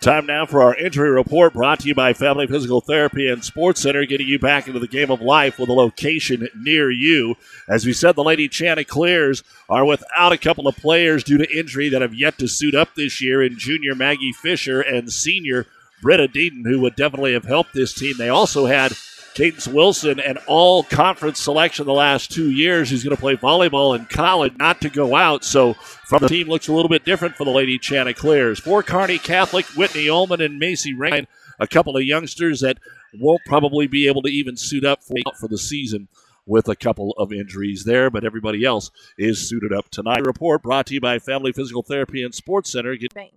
[0.00, 3.80] Time now for our injury report brought to you by Family Physical Therapy and Sports
[3.80, 7.34] Center, getting you back into the game of life with a location near you.
[7.68, 11.88] As we said, the Lady Chanticleers are without a couple of players due to injury
[11.88, 15.66] that have yet to suit up this year in junior Maggie Fisher and senior
[16.02, 18.14] Britta Deaton, who would definitely have helped this team.
[18.16, 18.92] They also had
[19.36, 23.94] Cadence Wilson, an all conference selection the last two years, He's going to play volleyball
[23.94, 25.44] in college, not to go out.
[25.44, 28.58] So, from the team, looks a little bit different for the Lady Chanticleers.
[28.58, 31.26] For Kearney Catholic, Whitney Ullman and Macy Rain,
[31.60, 32.78] a couple of youngsters that
[33.12, 36.08] won't probably be able to even suit up for, for the season
[36.46, 40.24] with a couple of injuries there, but everybody else is suited up tonight.
[40.24, 42.96] Report brought to you by Family Physical Therapy and Sports Center.
[43.14, 43.34] Bank.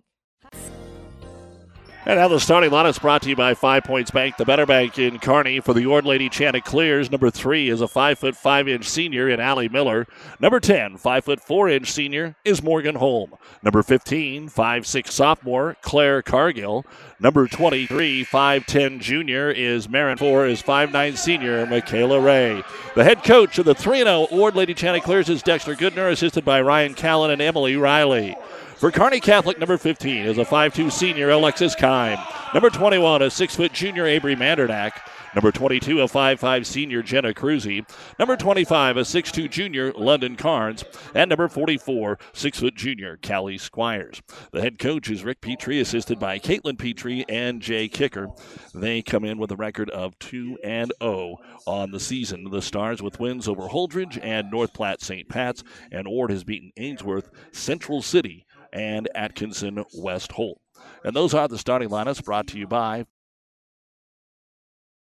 [2.09, 4.65] And now the starting line is brought to you by Five Points Bank, the better
[4.65, 5.59] bank in Kearney.
[5.59, 9.39] For the Ord Lady Chanticleers, number three is a five foot five inch senior in
[9.39, 10.07] Allie Miller.
[10.39, 13.35] Number 10, five foot four inch senior is Morgan Holm.
[13.61, 16.83] Number 15, five six sophomore Claire Cargill.
[17.19, 20.17] Number 23, 5'10 junior is Marin.
[20.17, 22.63] Four is five nine senior Michaela Ray.
[22.95, 26.59] The head coach of the 3 0 Ord Lady Chanticleers is Dexter Goodner, assisted by
[26.59, 28.35] Ryan Callan and Emily Riley.
[28.79, 32.17] For Kearney Catholic, number 15 is a 5'2 senior Alexis Kime.
[32.53, 34.91] Number 21, a 6 foot junior Avery Mandernack.
[35.35, 37.85] Number 22, a 5'5 senior Jenna Cruzy.
[38.17, 40.85] Number 25, a 6'2 junior London Carnes.
[41.13, 44.21] And number 44, 6 foot junior Callie Squires.
[44.53, 48.29] The head coach is Rick Petrie, assisted by Caitlin Petrie and Jay Kicker.
[48.73, 51.35] They come in with a record of 2 and 0
[51.67, 52.49] on the season.
[52.49, 55.27] The Stars with wins over Holdrege and North Platte St.
[55.27, 55.65] Pat's.
[55.91, 60.59] And Ord has beaten Ainsworth, Central City, and Atkinson West Holt.
[61.03, 63.05] And those are the starting lineups brought to you by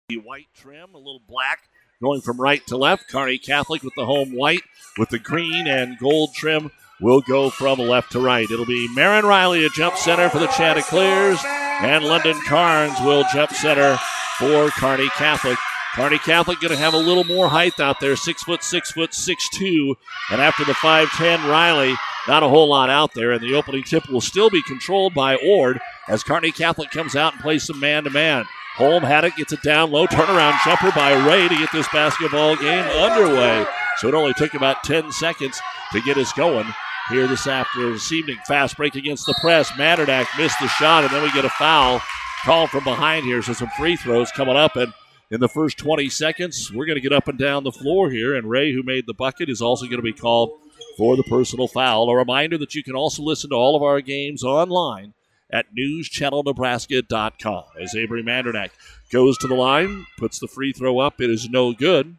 [0.10, 1.60] the white trim, a little black
[2.02, 3.10] going from right to left.
[3.10, 4.64] Kearney Catholic with the home white,
[4.98, 8.50] with the green and gold trim will go from left to right.
[8.50, 13.52] It'll be Marin Riley at jump center for the Chanticleers, and London Carnes will jump
[13.52, 13.98] center
[14.38, 15.58] for Kearney Catholic.
[15.96, 19.14] Kearney Catholic going to have a little more height out there, six foot, six foot,
[19.14, 19.98] six two,
[20.32, 21.96] and after the five ten, Riley
[22.28, 25.36] not a whole lot out there, and the opening tip will still be controlled by
[25.36, 28.46] Ord as Kearney Catholic comes out and plays some man to man.
[28.76, 32.56] Holm had it, gets it down low, turnaround jumper by Ray to get this basketball
[32.56, 33.66] game underway.
[33.98, 35.60] So it only took about 10 seconds
[35.92, 36.66] to get us going
[37.10, 38.38] here this afternoon, this evening.
[38.48, 39.72] Fast break against the press.
[39.72, 42.02] Mandernack missed the shot, and then we get a foul
[42.46, 43.42] called from behind here.
[43.42, 44.94] So some free throws coming up, and
[45.32, 48.36] in the first 20 seconds, we're going to get up and down the floor here.
[48.36, 50.52] And Ray, who made the bucket, is also going to be called
[50.98, 52.10] for the personal foul.
[52.10, 55.14] A reminder that you can also listen to all of our games online
[55.50, 57.64] at newschannelnebraska.com.
[57.82, 58.72] As Avery Mandernack
[59.10, 61.22] goes to the line, puts the free throw up.
[61.22, 62.18] It is no good.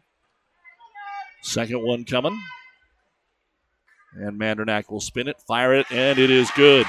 [1.43, 2.41] Second one coming.
[4.15, 6.87] And Mandernack will spin it, fire it, and it is good.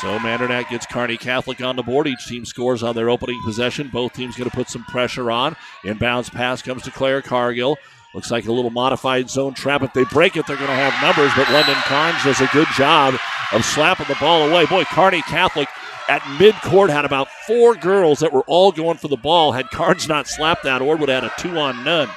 [0.00, 2.08] So Mandernack gets Kearney Catholic on the board.
[2.08, 3.88] Each team scores on their opening possession.
[3.88, 5.54] Both teams going to put some pressure on.
[5.84, 7.78] Inbounds pass comes to Claire Cargill.
[8.14, 9.82] Looks like a little modified zone trap.
[9.82, 12.68] If they break it, they're going to have numbers, but London Carnes does a good
[12.76, 13.14] job
[13.52, 14.66] of slapping the ball away.
[14.66, 15.68] Boy, Kearney Catholic
[16.08, 19.52] at midcourt had about four girls that were all going for the ball.
[19.52, 22.08] Had Carnes not slapped that, Ord would have had a two on none.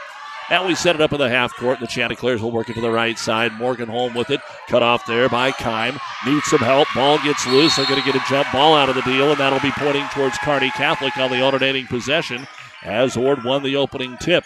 [0.49, 1.79] Now we set it up in the half court.
[1.79, 3.53] The Chanticleers will work it to the right side.
[3.53, 4.41] Morgan Holm with it.
[4.67, 5.99] Cut off there by Kime.
[6.25, 6.87] Needs some help.
[6.93, 7.75] Ball gets loose.
[7.75, 10.07] They're going to get a jump ball out of the deal, and that'll be pointing
[10.09, 12.47] towards Kearney Catholic on the alternating possession
[12.83, 14.43] as Ord won the opening tip.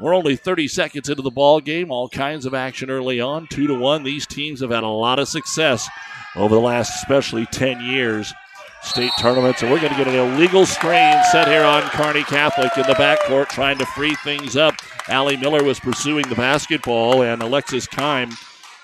[0.00, 1.90] We're only 30 seconds into the ball game.
[1.90, 3.46] All kinds of action early on.
[3.48, 4.02] Two to one.
[4.02, 5.88] These teams have had a lot of success
[6.36, 8.32] over the last, especially 10 years.
[8.82, 12.76] State tournaments, and we're going to get an illegal screen set here on Kearney Catholic
[12.76, 14.74] in the backcourt, trying to free things up.
[15.08, 18.32] Allie Miller was pursuing the basketball, and Alexis Kime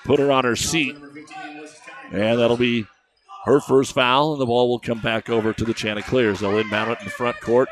[0.04, 0.96] put her on her seat.
[2.10, 2.86] And that'll be
[3.44, 6.40] her first foul, and the ball will come back over to the Chanticleers.
[6.40, 7.68] They'll inbound it in the front court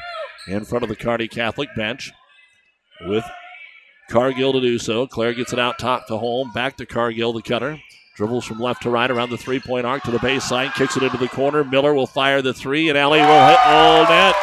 [0.48, 2.10] in front of the Kearney Catholic bench
[3.02, 3.24] with
[4.08, 5.06] Cargill to do so.
[5.06, 7.78] Claire gets it out top to Holm, Back to Cargill, the cutter.
[8.20, 10.74] Dribbles from left to right around the three point arc to the baseline.
[10.74, 11.64] Kicks it into the corner.
[11.64, 14.34] Miller will fire the three, and Allie will hit all net.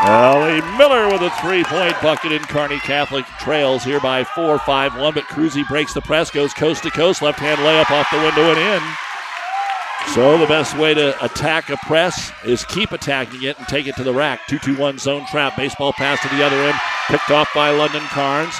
[0.00, 5.00] Allie Miller with a three point bucket in Kearney Catholic trails here by 4 5
[5.00, 5.14] 1.
[5.14, 7.22] But Cruzy breaks the press, goes coast to coast.
[7.22, 10.12] Left hand layup off the window and in.
[10.12, 13.96] So the best way to attack a press is keep attacking it and take it
[13.96, 14.46] to the rack.
[14.48, 15.56] 2 2 1 zone trap.
[15.56, 16.76] Baseball pass to the other end.
[17.08, 18.54] Picked off by London Carnes.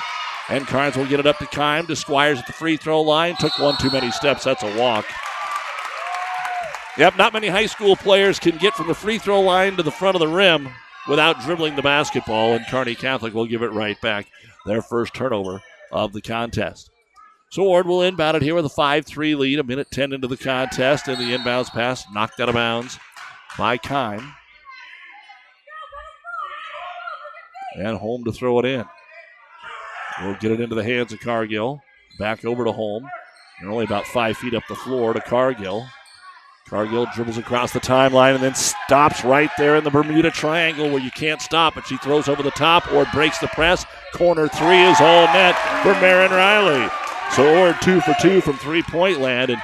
[0.48, 1.86] And Carnes will get it up to Kime.
[1.86, 3.36] To Squires at the free throw line.
[3.36, 4.44] Took one too many steps.
[4.44, 5.06] That's a walk.
[6.96, 9.90] Yep, not many high school players can get from the free throw line to the
[9.90, 10.68] front of the rim
[11.08, 14.26] without dribbling the basketball, and Kearney Catholic will give it right back.
[14.64, 15.60] Their first turnover
[15.90, 16.90] of the contest.
[17.50, 20.28] So Ord will inbound it here with a 5 3 lead, a minute 10 into
[20.28, 22.98] the contest, and the inbounds pass knocked out of bounds
[23.58, 24.34] by Kime.
[27.76, 28.84] And Holm to throw it in.
[30.22, 31.82] We'll get it into the hands of Cargill.
[32.18, 33.08] Back over to Holm.
[33.60, 35.86] They're only about five feet up the floor to Cargill.
[36.68, 41.00] Cargill dribbles across the timeline and then stops right there in the Bermuda Triangle where
[41.00, 43.84] you can't stop but She throws over the top or breaks the press.
[44.14, 46.88] Corner three is all net for Marin Riley.
[47.32, 49.60] So Ord two for two from three point land, and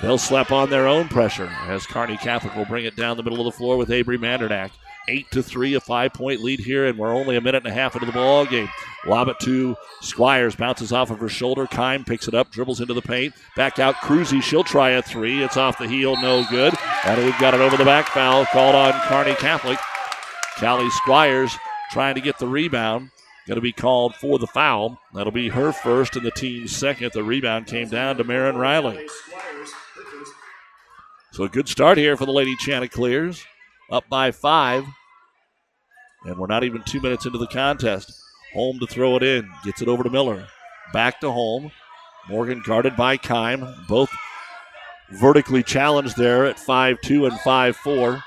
[0.00, 3.40] they'll slap on their own pressure as Kearney Catholic will bring it down the middle
[3.40, 4.70] of the floor with Avery Mandernack.
[5.08, 7.74] Eight to three, a five point lead here, and we're only a minute and a
[7.74, 8.68] half into the ball game.
[9.04, 11.66] Lob it to Squires, bounces off of her shoulder.
[11.66, 13.34] Kime picks it up, dribbles into the paint.
[13.56, 14.40] Back out, Cruzy.
[14.40, 15.42] She'll try a three.
[15.42, 16.74] It's off the heel, no good.
[17.04, 19.78] And we've got it over the back foul called on Kearney Catholic.
[20.58, 21.56] Callie Squires
[21.90, 23.10] trying to get the rebound.
[23.48, 25.00] Going to be called for the foul.
[25.14, 27.10] That'll be her first and the team's second.
[27.12, 29.08] The rebound came down to Marin Riley.
[31.32, 33.44] So a good start here for the Lady Chanticleers
[33.92, 34.84] up by five.
[36.24, 38.12] And we're not even two minutes into the contest.
[38.54, 39.48] Holm to throw it in.
[39.64, 40.46] Gets it over to Miller.
[40.92, 41.70] Back to Holm.
[42.28, 43.86] Morgan guarded by Kime.
[43.86, 44.10] Both
[45.10, 48.22] vertically challenged there at 5 2 and 5 4,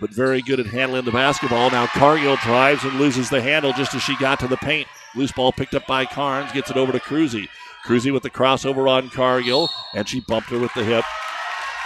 [0.00, 1.70] but very good at handling the basketball.
[1.70, 4.86] Now Cargill drives and loses the handle just as she got to the paint.
[5.16, 6.52] Loose ball picked up by Carnes.
[6.52, 7.48] Gets it over to Cruzy.
[7.84, 11.04] Cruzy with the crossover on Cargill, and she bumped her with the hip.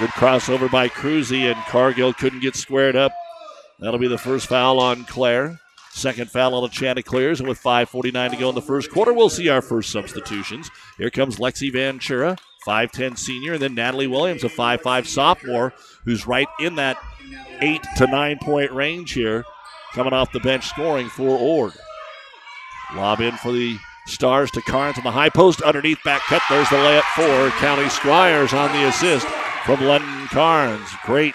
[0.00, 3.12] Good crossover by Cruzy, and Cargill couldn't get squared up.
[3.78, 5.60] That'll be the first foul on Claire.
[5.92, 9.28] Second foul on the Chanticleers, and with 5.49 to go in the first quarter, we'll
[9.28, 10.68] see our first substitutions.
[10.98, 12.36] Here comes Lexi Ventura,
[12.66, 15.72] 5'10 senior, and then Natalie Williams, a 5'5 sophomore,
[16.04, 16.96] who's right in that
[17.60, 19.44] 8 to 9 point range here,
[19.92, 21.72] coming off the bench scoring for Ord.
[22.96, 26.42] Lob in for the Stars to Carnes on the high post, underneath back cut.
[26.50, 29.28] There's the layup for County Squires on the assist
[29.64, 30.88] from London Carnes.
[31.04, 31.34] Great,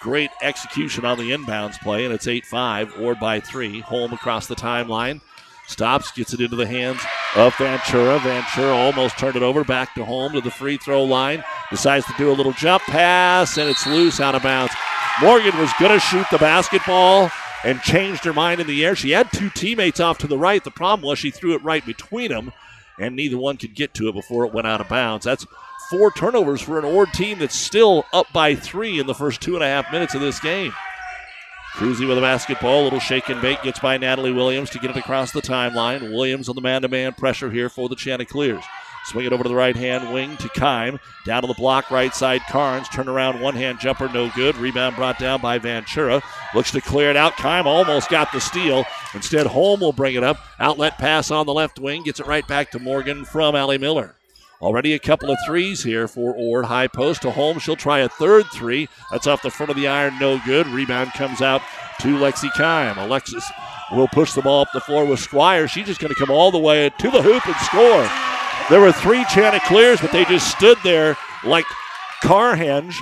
[0.00, 3.00] great execution on the inbounds play, and it's 8 5.
[3.00, 3.80] Ord by three.
[3.80, 5.20] Holm across the timeline.
[5.68, 7.00] Stops, gets it into the hands
[7.36, 8.18] of Ventura.
[8.18, 11.44] Ventura almost turned it over, back to Holm to the free throw line.
[11.70, 14.72] Decides to do a little jump pass, and it's loose out of bounds.
[15.20, 17.30] Morgan was going to shoot the basketball
[17.64, 18.96] and changed her mind in the air.
[18.96, 20.64] She had two teammates off to the right.
[20.64, 22.52] The problem was she threw it right between them,
[22.98, 25.24] and neither one could get to it before it went out of bounds.
[25.26, 25.46] That's
[25.90, 29.54] four turnovers for an Ord team that's still up by three in the first two
[29.54, 30.72] and a half minutes of this game.
[31.74, 34.90] Cruzy with a basketball, a little shake and bake, gets by Natalie Williams to get
[34.90, 36.10] it across the timeline.
[36.10, 38.64] Williams on the man to man pressure here for the Chanticleers.
[39.04, 40.98] Swing it over to the right hand wing to Kime.
[41.24, 42.42] Down to the block, right side.
[42.50, 42.88] Carnes.
[42.88, 44.56] Turn around, one hand jumper, no good.
[44.56, 46.20] Rebound brought down by Ventura.
[46.54, 47.34] Looks to clear it out.
[47.34, 48.84] Kime almost got the steal.
[49.14, 50.38] Instead, Holm will bring it up.
[50.58, 52.02] Outlet pass on the left wing.
[52.02, 54.17] Gets it right back to Morgan from Allie Miller.
[54.60, 56.64] Already a couple of threes here for Ord.
[56.64, 57.60] High post to Holm.
[57.60, 58.88] She'll try a third three.
[59.12, 60.18] That's off the front of the iron.
[60.18, 60.66] No good.
[60.66, 61.62] Rebound comes out
[62.00, 62.96] to Lexi Kime.
[62.96, 63.48] Alexis
[63.92, 65.68] will push the ball up the floor with Squire.
[65.68, 68.08] She's just going to come all the way to the hoop and score.
[68.68, 71.64] There were three Chanticleers, but they just stood there like
[72.22, 72.96] Carhenge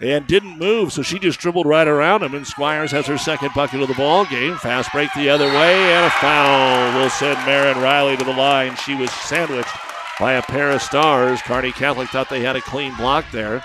[0.00, 0.92] and didn't move.
[0.92, 3.94] So she just dribbled right around him, and Squires has her second bucket of the
[3.94, 4.56] ball game.
[4.58, 8.76] Fast break the other way, and a foul will send Marin Riley to the line.
[8.76, 9.76] She was sandwiched
[10.20, 11.40] by a pair of stars.
[11.42, 13.64] Kearney Catholic thought they had a clean block there.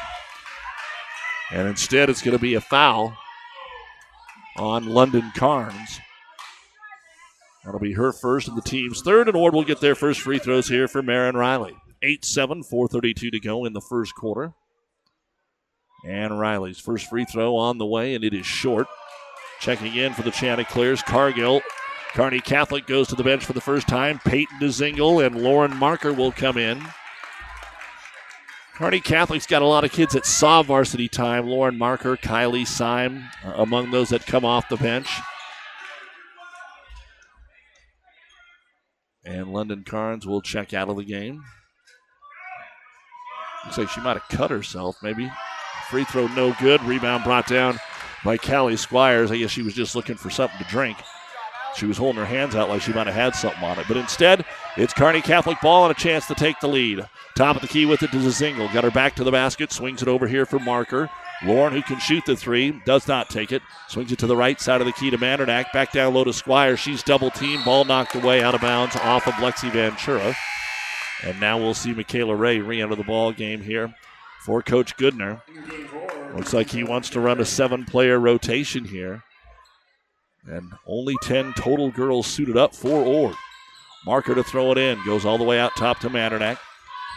[1.51, 3.15] And instead, it's going to be a foul
[4.57, 5.99] on London Carnes.
[7.63, 10.39] That'll be her first and the team's third, and Ord will get their first free
[10.39, 11.75] throws here for Marin Riley.
[12.01, 14.53] 8 7, 4.32 to go in the first quarter.
[16.07, 18.87] And Riley's first free throw on the way, and it is short.
[19.59, 21.61] Checking in for the Chanticleers, Cargill
[22.15, 24.19] Kearney Catholic goes to the bench for the first time.
[24.23, 26.81] Peyton DeZingle and Lauren Marker will come in.
[28.75, 31.45] Kearney Catholic's got a lot of kids that saw varsity time.
[31.45, 35.09] Lauren Marker, Kylie Syme, among those that come off the bench.
[39.25, 41.43] And London Carnes will check out of the game.
[43.65, 45.29] Looks like she might have cut herself, maybe.
[45.89, 46.81] Free throw no good.
[46.83, 47.77] Rebound brought down
[48.23, 49.31] by Callie Squires.
[49.31, 50.97] I guess she was just looking for something to drink.
[51.75, 53.85] She was holding her hands out like she might have had something on it.
[53.87, 54.45] But instead,
[54.77, 57.05] it's Kearney Catholic ball and a chance to take the lead.
[57.35, 58.69] Top of the key with it to Zingle.
[58.69, 59.71] Got her back to the basket.
[59.71, 61.09] Swings it over here for Marker.
[61.43, 63.61] Lauren, who can shoot the three, does not take it.
[63.89, 65.73] Swings it to the right side of the key to Mandernack.
[65.73, 66.77] Back down low to Squire.
[66.77, 67.65] She's double teamed.
[67.65, 70.33] Ball knocked away out of bounds off of Lexi Ventura.
[71.23, 73.93] And now we'll see Michaela Ray re enter the ball game here
[74.45, 75.41] for Coach Goodner.
[76.35, 79.23] Looks like he wants to run a seven player rotation here.
[80.47, 83.35] And only 10 total girls suited up for Ord.
[84.05, 85.03] Marker to throw it in.
[85.05, 86.59] Goes all the way out top to Mandernack.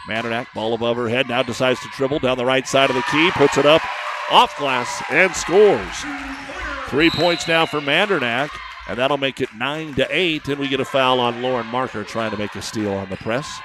[0.07, 3.03] Mandernack, ball above her head, now decides to dribble down the right side of the
[3.03, 3.81] key, puts it up
[4.31, 6.05] off glass, and scores.
[6.87, 8.49] Three points now for Mandernack,
[8.87, 10.47] and that'll make it 9 to 8.
[10.47, 13.17] And we get a foul on Lauren Marker trying to make a steal on the
[13.17, 13.59] press.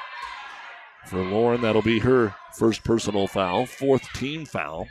[1.07, 4.89] For Lauren, that'll be her first personal foul, fourth team foul.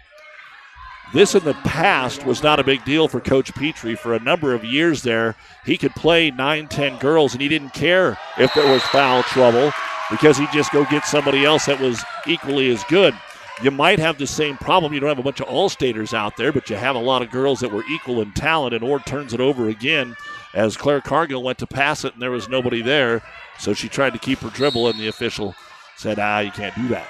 [1.11, 3.95] This in the past was not a big deal for Coach Petrie.
[3.95, 7.73] For a number of years there, he could play 9 10 girls, and he didn't
[7.73, 9.71] care if there was foul trouble
[10.09, 13.13] because he'd just go get somebody else that was equally as good.
[13.61, 14.93] You might have the same problem.
[14.93, 17.21] You don't have a bunch of all staters out there, but you have a lot
[17.21, 20.15] of girls that were equal in talent, and Ord turns it over again
[20.55, 23.21] as Claire Cargill went to pass it, and there was nobody there.
[23.59, 25.55] So she tried to keep her dribble, and the official
[25.95, 27.07] said, ah, you can't do that.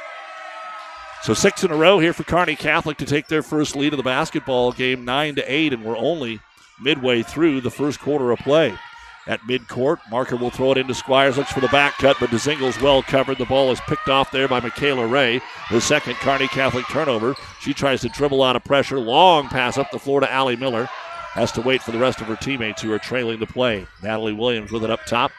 [1.24, 3.98] So six in a row here for Kearney Catholic to take their first lead of
[3.98, 6.42] the basketball game, nine to eight, and we're only
[6.82, 8.78] midway through the first quarter of play.
[9.26, 12.82] At midcourt, Marker will throw it into Squires, looks for the back cut, but DeZingle's
[12.82, 13.38] well covered.
[13.38, 15.40] The ball is picked off there by Michaela Ray.
[15.72, 17.36] The second Kearney Catholic turnover.
[17.62, 19.00] She tries to dribble out of pressure.
[19.00, 20.90] Long pass up the floor to Allie Miller.
[21.32, 23.88] Has to wait for the rest of her teammates who are trailing the play.
[24.02, 25.32] Natalie Williams with it up top.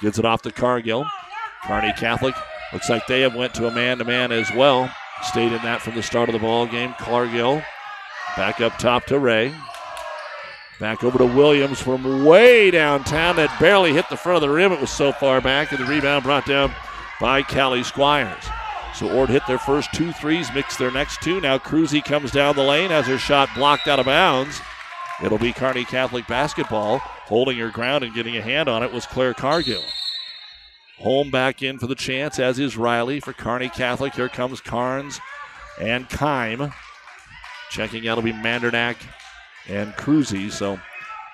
[0.00, 1.04] Gets it off to Cargill.
[1.66, 2.34] Kearney Catholic
[2.72, 4.90] looks like they have went to a man-to-man as well.
[5.22, 6.94] Stayed in that from the start of the ball game.
[6.98, 7.62] Cargill
[8.36, 9.54] back up top to Ray.
[10.78, 14.72] Back over to Williams from way downtown that barely hit the front of the rim.
[14.72, 16.70] It was so far back, and the rebound brought down
[17.18, 18.44] by Callie Squires.
[18.94, 21.40] So Ord hit their first two threes, mixed their next two.
[21.40, 24.60] Now Cruzy comes down the lane, has her shot blocked out of bounds.
[25.22, 26.98] It'll be Kearney Catholic basketball.
[26.98, 29.82] Holding her ground and getting a hand on it was Claire Cargill.
[30.98, 34.14] Holm back in for the chance, as is Riley for Kearney Catholic.
[34.14, 35.20] Here comes Carnes
[35.80, 36.72] and Kime.
[37.70, 38.96] Checking out will be Mandernack
[39.68, 40.50] and Cruzy.
[40.50, 40.80] So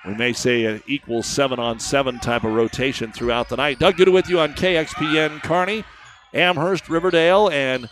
[0.05, 3.79] we may say an equal seven on seven type of rotation throughout the night.
[3.79, 5.85] Doug Good with you on KXPN Kearney,
[6.33, 7.89] Amherst, Riverdale, and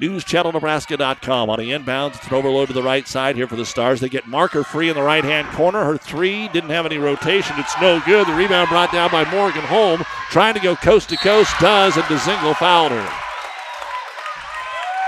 [0.00, 1.50] NewsChannelNebraska.com.
[1.50, 4.00] On the inbounds, it's an overload to the right side here for the Stars.
[4.00, 5.84] They get Marker free in the right hand corner.
[5.84, 7.56] Her three didn't have any rotation.
[7.58, 8.26] It's no good.
[8.26, 10.02] The rebound brought down by Morgan Holm.
[10.30, 13.12] Trying to go coast to coast, does, and DeZingle fouled her.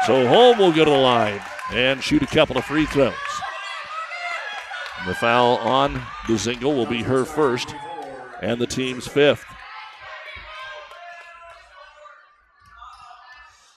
[0.06, 1.40] So Holm will go to the line
[1.72, 3.14] and shoot a couple of free throws.
[5.06, 5.94] The foul on
[6.26, 7.74] DeZingle will be her first
[8.42, 9.46] and the team's fifth.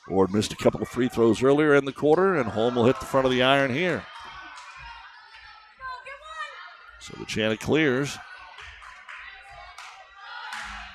[0.07, 2.99] Ord missed a couple of free throws earlier in the quarter, and Holm will hit
[2.99, 4.03] the front of the iron here.
[6.99, 8.17] So the Chanticleers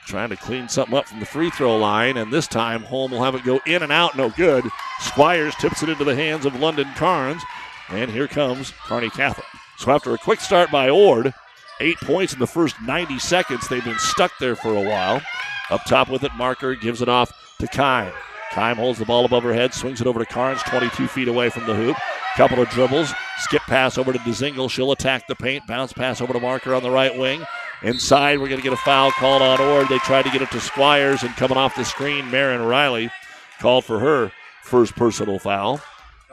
[0.07, 3.23] trying to clean something up from the free throw line, and this time Holm will
[3.23, 4.64] have it go in and out, no good.
[5.00, 7.42] Squires tips it into the hands of London Carnes,
[7.88, 9.47] and here comes Kearney Catholic.
[9.78, 11.33] So after a quick start by Ord,
[11.81, 15.23] eight points in the first 90 seconds, they've been stuck there for a while.
[15.71, 18.12] Up top with it, Marker gives it off to Kime.
[18.53, 21.49] Kime holds the ball above her head, swings it over to Carnes, 22 feet away
[21.49, 21.97] from the hoop.
[22.37, 24.71] Couple of dribbles, skip pass over to DeZingle.
[24.71, 27.45] She'll attack the paint, bounce pass over to Marker on the right wing.
[27.83, 29.89] Inside, we're going to get a foul called on Ord.
[29.89, 33.11] They tried to get it to Squires, and coming off the screen, Marin Riley
[33.59, 34.33] called for her
[34.63, 35.81] first personal foul.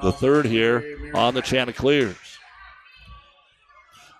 [0.02, 2.38] The third here on the Chanticleers.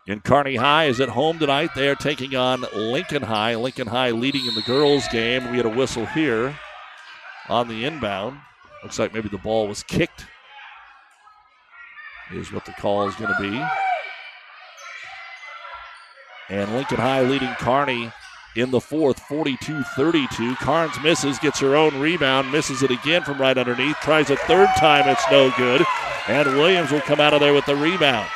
[0.08, 1.72] And Kearney High is at home tonight.
[1.76, 3.56] They are taking on Lincoln High.
[3.56, 5.52] Lincoln High leading in the girls' game.
[5.52, 6.56] We had a whistle here
[7.50, 8.40] on the inbound.
[8.84, 10.26] Looks like maybe the ball was kicked,
[12.32, 13.62] is what the call is going to be.
[16.50, 18.12] And Lincoln High leading Kearney
[18.56, 20.56] in the fourth, 42 32.
[20.56, 24.70] Carnes misses, gets her own rebound, misses it again from right underneath, tries a third
[24.78, 25.84] time, it's no good.
[26.28, 28.30] And Williams will come out of there with the rebound.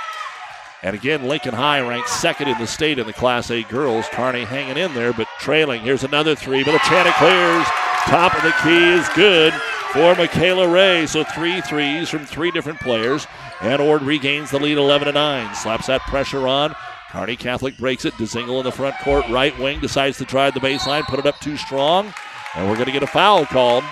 [0.84, 4.05] And again, Lincoln High ranks second in the state in the Class A girls.
[4.12, 5.82] Kearney hanging in there, but trailing.
[5.82, 7.65] Here's another three, but the Chanticleers
[8.05, 9.53] Top of the key is good
[9.91, 11.05] for Michaela Ray.
[11.07, 13.27] So three threes from three different players.
[13.62, 15.55] And Ord regains the lead 11 to 9.
[15.55, 16.75] Slaps that pressure on.
[17.12, 18.13] Kearney Catholic breaks it.
[18.15, 21.39] DeZingle in the front court, right wing, decides to drive the baseline, put it up
[21.39, 22.13] too strong.
[22.55, 23.83] And we're going to get a foul called.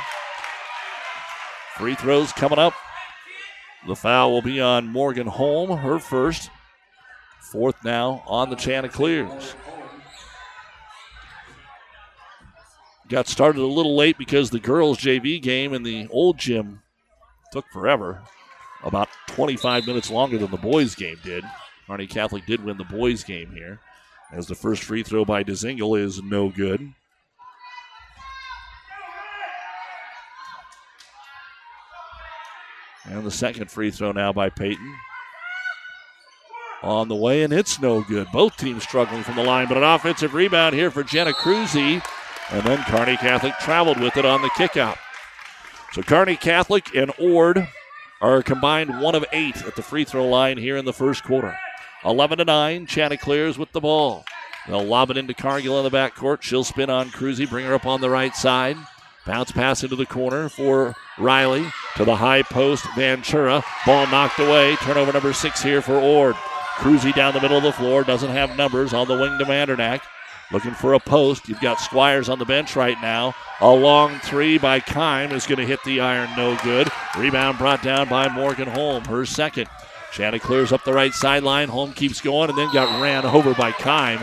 [1.77, 2.73] Free throws coming up.
[3.87, 6.49] The foul will be on Morgan Holm, her first.
[7.39, 9.55] Fourth now on the Chanticleers.
[13.11, 16.81] Got started a little late because the girls' JV game in the old gym
[17.51, 18.21] took forever.
[18.83, 21.43] About 25 minutes longer than the boys' game did.
[21.87, 23.81] Kearney Catholic did win the boys' game here,
[24.31, 26.93] as the first free throw by DeZingle is no good.
[33.03, 34.95] And the second free throw now by Peyton.
[36.81, 38.27] On the way, and it's no good.
[38.31, 42.01] Both teams struggling from the line, but an offensive rebound here for Jenna Cruzy.
[42.51, 44.97] And then Kearney Catholic traveled with it on the kickout.
[45.93, 47.67] So Kearney Catholic and Ord
[48.21, 51.57] are combined one of eight at the free throw line here in the first quarter.
[52.03, 54.25] 11 to 9, Chanticleers with the ball.
[54.67, 56.41] They'll lob it into Cargill in the backcourt.
[56.41, 58.77] She'll spin on Cruzy, bring her up on the right side.
[59.25, 61.65] Bounce pass into the corner for Riley
[61.95, 62.85] to the high post.
[62.95, 63.63] Ventura.
[63.85, 64.75] Ball knocked away.
[64.77, 66.35] Turnover number six here for Ord.
[66.77, 68.03] Cruzy down the middle of the floor.
[68.03, 70.01] Doesn't have numbers on the wing to Mandernack.
[70.51, 71.47] Looking for a post.
[71.47, 73.33] You've got Squires on the bench right now.
[73.61, 76.29] A long three by Kime is going to hit the iron.
[76.35, 76.89] No good.
[77.17, 79.05] Rebound brought down by Morgan Holm.
[79.05, 79.67] Her second.
[80.11, 81.69] Chanticleers up the right sideline.
[81.69, 84.17] Holm keeps going and then got ran over by Kime.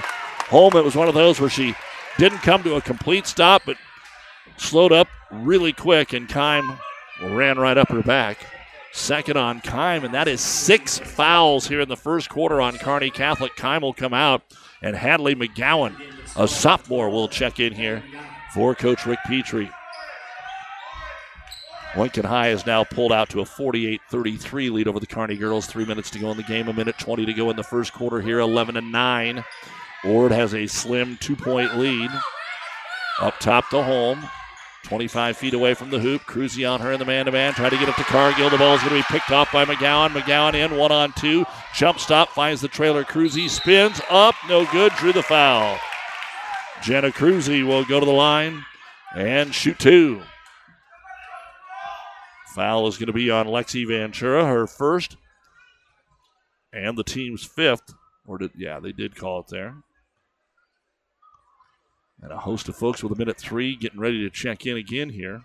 [0.48, 1.74] Holm, it was one of those where she
[2.18, 3.78] didn't come to a complete stop, but
[4.58, 6.78] slowed up really quick, and Kime
[7.22, 8.38] ran right up her back.
[8.92, 13.10] Second on Kime, and that is six fouls here in the first quarter on Kearney
[13.10, 13.54] Catholic.
[13.56, 14.42] Kime will come out,
[14.82, 15.94] and Hadley McGowan,
[16.36, 18.02] a sophomore, will check in here
[18.52, 19.70] for Coach Rick Petrie.
[21.96, 25.66] Lincoln High is now pulled out to a 48 33 lead over the Kearney girls.
[25.66, 27.92] Three minutes to go in the game, a minute 20 to go in the first
[27.92, 29.44] quarter here, 11 and 9.
[30.04, 32.10] Ord has a slim two point lead.
[33.20, 34.24] Up top to Holm.
[34.84, 36.22] 25 feet away from the hoop.
[36.22, 37.52] Cruzy on her in the man to man.
[37.52, 38.48] Try to get up to Cargill.
[38.48, 40.10] The ball is going to be picked off by McGowan.
[40.10, 41.44] McGowan in, one on two.
[41.74, 43.04] Jump stop, finds the trailer.
[43.04, 44.92] Cruzy spins up, no good.
[44.92, 45.78] Drew the foul.
[46.82, 48.64] Jenna Cruzy will go to the line
[49.14, 50.22] and shoot two.
[52.54, 55.16] Foul is going to be on Lexi Ventura, her first,
[56.72, 57.94] and the team's fifth.
[58.26, 59.76] Or did yeah, they did call it there.
[62.20, 65.10] And a host of folks with a minute three getting ready to check in again
[65.10, 65.42] here.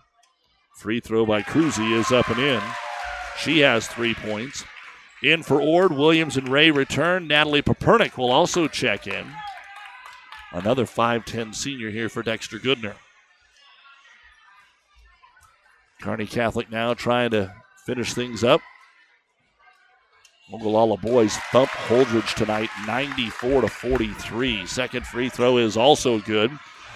[0.76, 2.62] Free throw by Cruzy is up and in.
[3.38, 4.64] She has three points.
[5.22, 7.28] In for Ord, Williams and Ray return.
[7.28, 9.26] Natalie Papernik will also check in.
[10.54, 12.94] Another 5'10 senior here for Dexter Goodner.
[16.00, 17.54] Kearney Catholic now trying to
[17.86, 18.62] finish things up.
[20.54, 24.68] Ogallala boys thump Holdrege tonight 94 to 43.
[24.68, 26.52] Second free throw is also good.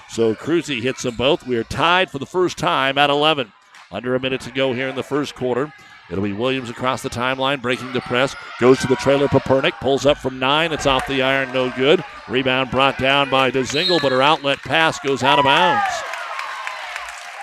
[0.10, 1.48] So Cruzy hits them both.
[1.48, 3.52] We are tied for the first time at 11.
[3.92, 5.74] Under a minute to go here in the first quarter.
[6.10, 8.36] It'll be Williams across the timeline, breaking the press.
[8.60, 9.28] Goes to the trailer.
[9.28, 10.72] Papernik pulls up from nine.
[10.72, 12.04] It's off the iron, no good.
[12.30, 15.84] Rebound brought down by DeZingle, but her outlet pass goes out of bounds.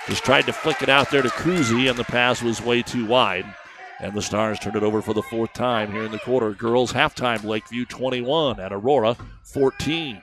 [0.07, 3.05] Just tried to flick it out there to Cruzy, and the pass was way too
[3.05, 3.45] wide.
[3.99, 6.51] And the Stars turned it over for the fourth time here in the quarter.
[6.51, 10.21] Girls halftime Lakeview 21 at Aurora 14.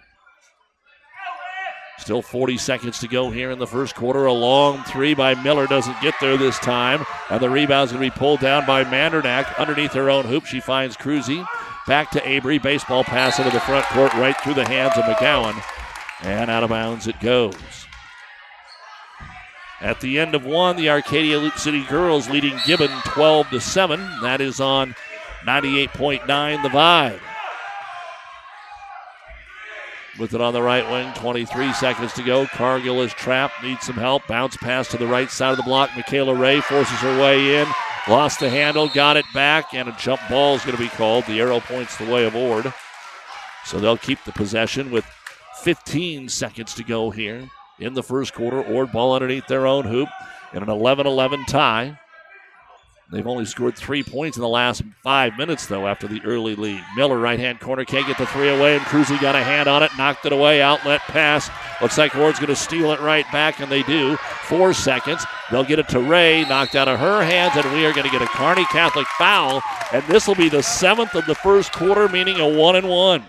[2.02, 4.26] Still 40 seconds to go here in the first quarter.
[4.26, 7.06] A long three by Miller doesn't get there this time.
[7.30, 10.44] And the rebound's going to be pulled down by Mandernack underneath her own hoop.
[10.44, 11.46] She finds Cruzy.
[11.86, 12.58] Back to Avery.
[12.58, 15.62] Baseball pass into the front court right through the hands of McGowan.
[16.22, 17.54] And out of bounds it goes.
[19.80, 24.00] At the end of one, the Arcadia Loop City girls leading Gibbon 12 to 7.
[24.22, 24.96] That is on
[25.46, 27.20] 98.9 The Vibe.
[30.22, 32.46] With it on the right wing, 23 seconds to go.
[32.46, 34.24] Cargill is trapped, needs some help.
[34.28, 35.90] Bounce pass to the right side of the block.
[35.96, 37.66] Michaela Ray forces her way in.
[38.06, 41.24] Lost the handle, got it back, and a jump ball is going to be called.
[41.26, 42.72] The arrow points the way of Ord.
[43.64, 45.04] So they'll keep the possession with
[45.62, 47.48] 15 seconds to go here
[47.80, 48.62] in the first quarter.
[48.62, 50.08] Ord ball underneath their own hoop
[50.52, 51.98] in an 11 11 tie.
[53.12, 56.82] They've only scored three points in the last five minutes, though, after the early lead.
[56.96, 59.82] Miller, right hand corner, can't get the three away, and Cruzy got a hand on
[59.82, 60.62] it, knocked it away.
[60.62, 61.50] Outlet pass.
[61.82, 64.16] Looks like Ord's going to steal it right back, and they do.
[64.44, 65.26] Four seconds.
[65.50, 68.10] They'll get it to Ray, knocked out of her hands, and we are going to
[68.10, 69.62] get a Kearney Catholic foul.
[69.92, 73.24] And this will be the seventh of the first quarter, meaning a one and one.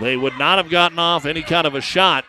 [0.00, 2.24] They would not have gotten off any kind of a shot,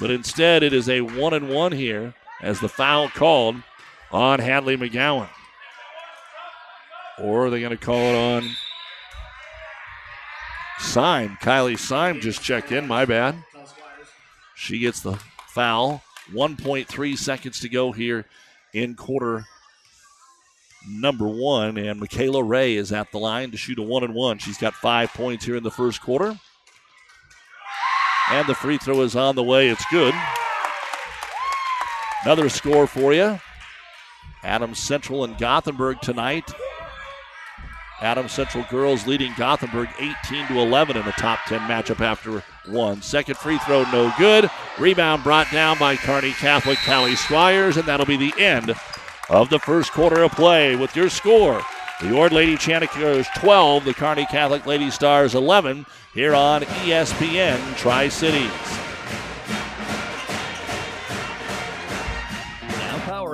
[0.00, 3.56] but instead it is a one and one here as the foul called
[4.14, 5.28] on Hadley McGowan.
[7.18, 8.50] Or are they going to call it on
[10.78, 11.36] Syme?
[11.42, 12.86] Kylie Syme just checked in.
[12.86, 13.34] My bad.
[14.54, 16.02] She gets the foul.
[16.32, 18.24] 1.3 seconds to go here
[18.72, 19.44] in quarter
[20.88, 21.76] number one.
[21.76, 24.38] And Michaela Ray is at the line to shoot a one and one.
[24.38, 26.38] She's got five points here in the first quarter.
[28.30, 29.68] And the free throw is on the way.
[29.68, 30.14] It's good.
[32.24, 33.38] Another score for you.
[34.44, 36.52] Adams Central and Gothenburg tonight.
[38.00, 43.00] Adams Central girls leading Gothenburg 18 to 11 in the top 10 matchup after one.
[43.00, 44.50] Second free throw, no good.
[44.78, 48.74] Rebound brought down by Kearney Catholic Callie Squires, and that'll be the end
[49.30, 51.62] of the first quarter of play with your score.
[52.02, 58.08] The Ord Lady Chanticleers 12, the Kearney Catholic Lady Stars 11 here on ESPN Tri
[58.08, 58.83] Cities.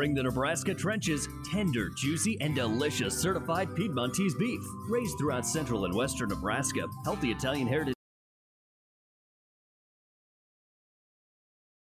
[0.01, 4.63] Scouring the Nebraska trenches, tender, juicy, and delicious certified Piedmontese beef.
[4.89, 7.93] Raised throughout central and western Nebraska, healthy Italian heritage.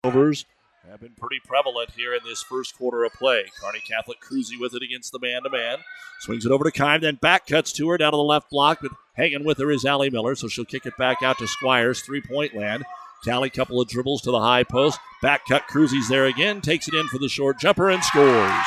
[0.04, 0.46] Overs
[0.90, 3.46] have been pretty prevalent here in this first quarter of play.
[3.62, 5.78] Kearney Catholic cruising with it against the man to man.
[6.22, 8.80] Swings it over to Kime, then back cuts to her down to the left block,
[8.82, 12.02] but hanging with her is Allie Miller, so she'll kick it back out to Squires,
[12.02, 12.84] three point land.
[13.24, 15.00] Callie, couple of dribbles to the high post.
[15.22, 18.66] Back cut, Cruzy's there again, takes it in for the short jumper and scores.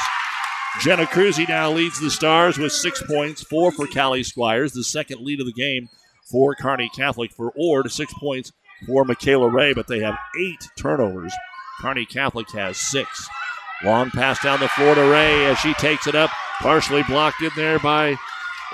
[0.80, 5.20] Jenna Cruzy now leads the Stars with six points, four for Callie Squires, the second
[5.20, 5.88] lead of the game
[6.30, 7.32] for Kearney Catholic.
[7.32, 8.52] For Ord, six points
[8.86, 11.32] for Michaela Ray, but they have eight turnovers.
[11.80, 13.28] Kearney Catholic has six.
[13.84, 17.50] Long pass down the floor to Ray as she takes it up, partially blocked in
[17.56, 18.16] there by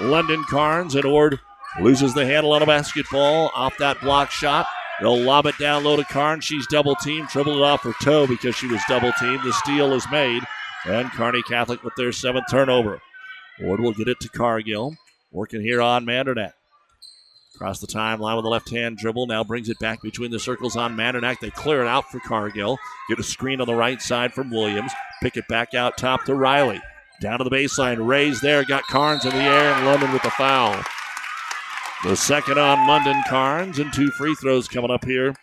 [0.00, 1.40] London Carnes, and Ord
[1.80, 4.66] loses the handle on a basketball off that block shot.
[5.00, 6.44] They'll lob it down low to Carnes.
[6.44, 9.42] She's double teamed, dribbled it off her toe because she was double teamed.
[9.42, 10.42] The steal is made,
[10.84, 13.00] and Kearney Catholic with their seventh turnover.
[13.64, 14.96] Ord will get it to Cargill,
[15.32, 16.52] working here on Mandernack.
[17.54, 19.26] Across the timeline with a left hand dribble.
[19.26, 21.40] Now brings it back between the circles on Mandernack.
[21.40, 22.78] They clear it out for Cargill.
[23.08, 24.92] Get a screen on the right side from Williams.
[25.22, 26.80] Pick it back out top to Riley.
[27.20, 28.06] Down to the baseline.
[28.06, 28.64] Ray's there.
[28.64, 30.82] Got Carnes in the air and London with the foul.
[32.02, 35.34] The second on London Carnes and two free throws coming up here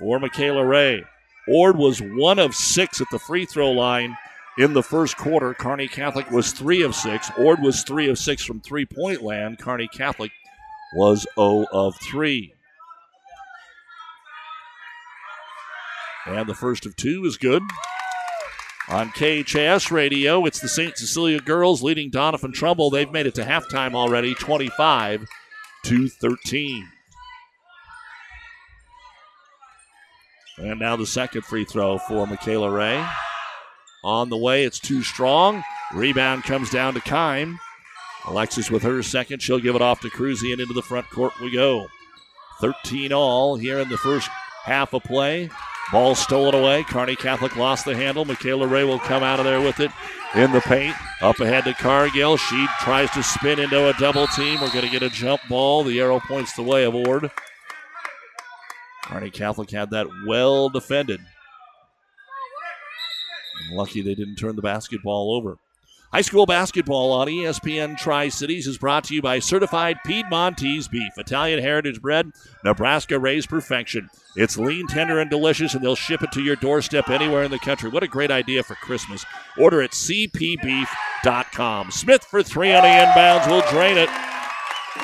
[0.00, 1.04] for Michaela Ray.
[1.46, 4.16] Ord was one of six at the free throw line
[4.58, 5.54] in the first quarter.
[5.54, 7.30] Kearney Catholic was three of six.
[7.38, 9.60] Ord was three of six from three point land.
[9.60, 10.32] Kearney Catholic
[10.94, 12.54] was 0 of 3.
[16.26, 17.62] And the first of two is good.
[18.88, 20.96] On KHAS radio, it's the St.
[20.96, 22.90] Cecilia girls leading Doniphan Trumbull.
[22.90, 25.26] They've made it to halftime already, 25
[25.84, 26.88] to 13.
[30.58, 33.04] And now the second free throw for Michaela Ray.
[34.02, 35.62] On the way, it's too strong.
[35.92, 37.58] Rebound comes down to Kime.
[38.26, 39.42] Alexis with her second.
[39.42, 41.86] She'll give it off to Cruzy, and into the front court we go.
[42.60, 44.28] 13 all here in the first
[44.64, 45.50] half of play.
[45.92, 46.82] Ball stolen away.
[46.84, 48.24] Kearney Catholic lost the handle.
[48.24, 49.90] Michaela Ray will come out of there with it
[50.34, 50.96] in the paint.
[51.20, 52.36] Up ahead to Cargill.
[52.36, 54.60] She tries to spin into a double team.
[54.60, 55.84] We're going to get a jump ball.
[55.84, 57.30] The arrow points the way of Ord.
[59.04, 61.20] Kearney Catholic had that well defended.
[63.72, 65.58] lucky they didn't turn the basketball over.
[66.14, 71.18] High school basketball on ESPN Tri Cities is brought to you by Certified Piedmontese Beef,
[71.18, 72.30] Italian heritage bread,
[72.62, 74.08] Nebraska raised perfection.
[74.36, 77.58] It's lean, tender, and delicious, and they'll ship it to your doorstep anywhere in the
[77.58, 77.90] country.
[77.90, 79.26] What a great idea for Christmas.
[79.58, 81.90] Order at cpbeef.com.
[81.90, 84.08] Smith for three on the inbounds will drain it.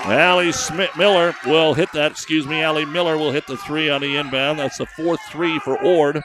[0.05, 2.12] Allie Smith Miller will hit that.
[2.12, 4.61] Excuse me, Allie Miller will hit the three on the inbound.
[4.61, 6.23] That's the fourth three for Ord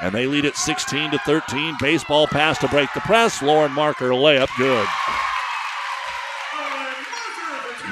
[0.00, 1.76] and they lead it 16 to 13.
[1.80, 3.42] Baseball pass to break the press.
[3.42, 4.88] Lauren Marker layup, good.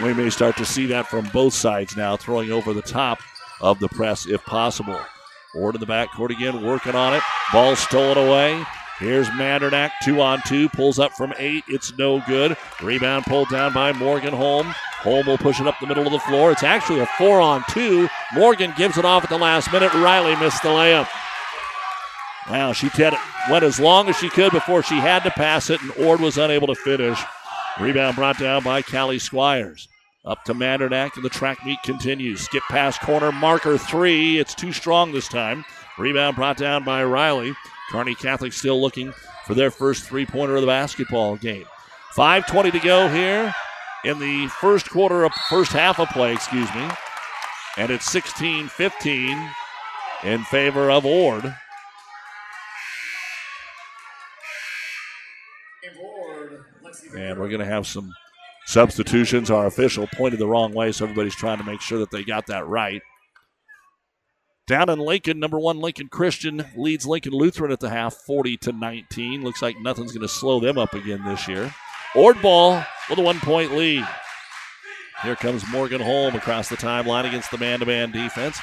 [0.02, 3.20] We may start to see that from both sides now, throwing over the top
[3.60, 4.98] of the press if possible.
[5.54, 7.22] Ord in the backcourt again, working on it.
[7.52, 8.64] Ball stolen away.
[8.98, 11.64] Here's Mandernack, two on two, pulls up from eight.
[11.68, 12.56] It's no good.
[12.82, 14.66] Rebound pulled down by Morgan Holm.
[15.02, 16.52] Holm will push it up the middle of the floor.
[16.52, 18.08] It's actually a four on two.
[18.32, 19.92] Morgan gives it off at the last minute.
[19.94, 21.08] Riley missed the layup.
[22.50, 22.90] Wow, she
[23.50, 26.38] went as long as she could before she had to pass it, and Ord was
[26.38, 27.18] unable to finish.
[27.80, 29.88] Rebound brought down by Callie Squires.
[30.24, 32.42] Up to Mandernack, and the track meet continues.
[32.42, 34.38] Skip pass corner, marker three.
[34.38, 35.64] It's too strong this time.
[35.98, 37.54] Rebound brought down by Riley.
[37.90, 39.12] Kearney Catholic still looking
[39.46, 41.64] for their first three pointer of the basketball game.
[42.14, 43.54] 5.20 to go here
[44.04, 46.88] in the first quarter of first half of play, excuse me.
[47.76, 49.50] And it's 16 15
[50.24, 51.54] in favor of Ord.
[57.16, 58.12] And we're going to have some
[58.66, 59.50] substitutions.
[59.50, 62.46] Our official pointed the wrong way, so everybody's trying to make sure that they got
[62.46, 63.02] that right.
[64.68, 68.72] Down in Lincoln, number one Lincoln Christian leads Lincoln Lutheran at the half, 40 to
[68.72, 69.42] 19.
[69.42, 71.74] Looks like nothing's going to slow them up again this year.
[72.14, 74.06] Ord ball with a one-point lead.
[75.22, 78.60] Here comes Morgan Holm across the timeline against the man-to-man defense.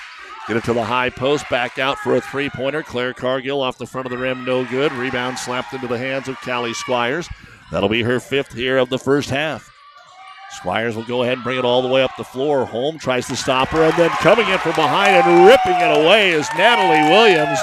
[0.47, 2.83] Get it to the high post, back out for a three-pointer.
[2.83, 4.91] Claire Cargill off the front of the rim, no good.
[4.93, 7.27] Rebound slapped into the hands of Callie Squires.
[7.71, 9.71] That'll be her fifth here of the first half.
[10.51, 12.65] Squires will go ahead and bring it all the way up the floor.
[12.65, 16.31] Holm tries to stop her, and then coming in from behind and ripping it away
[16.31, 17.59] is Natalie Williams,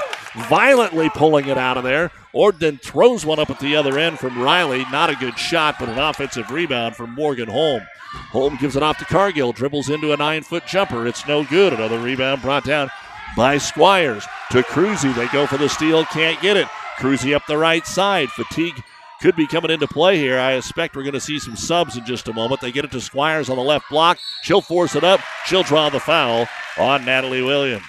[0.49, 2.13] violently pulling it out of there.
[2.33, 4.85] Ord then throws one up at the other end from Riley.
[4.93, 7.83] Not a good shot, but an offensive rebound from Morgan Holm.
[8.31, 11.07] Holm gives it off to Cargill, dribbles into a nine foot jumper.
[11.07, 11.73] It's no good.
[11.73, 12.91] Another rebound brought down
[13.37, 15.15] by Squires to Cruzy.
[15.15, 16.69] They go for the steal, can't get it.
[16.99, 18.31] Cruzy up the right side.
[18.31, 18.83] Fatigue
[19.27, 20.39] could be coming into play here.
[20.39, 22.61] I expect we're going to see some subs in just a moment.
[22.61, 24.21] They get it to Squires on the left block.
[24.43, 25.19] She'll force it up.
[25.47, 26.47] She'll draw the foul
[26.79, 27.83] on Natalie Williams.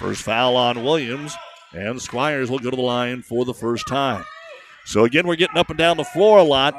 [0.00, 1.32] First foul on Williams,
[1.72, 4.24] and Squires will go to the line for the first time.
[4.84, 6.74] So again, we're getting up and down the floor a lot,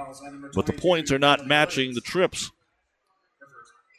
[0.54, 2.52] but the points are not matching the trips.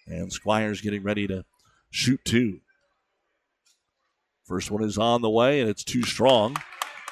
[0.06, 1.46] And Squires getting ready to
[1.90, 2.60] shoot two.
[4.44, 6.58] First one is on the way, and it's too strong.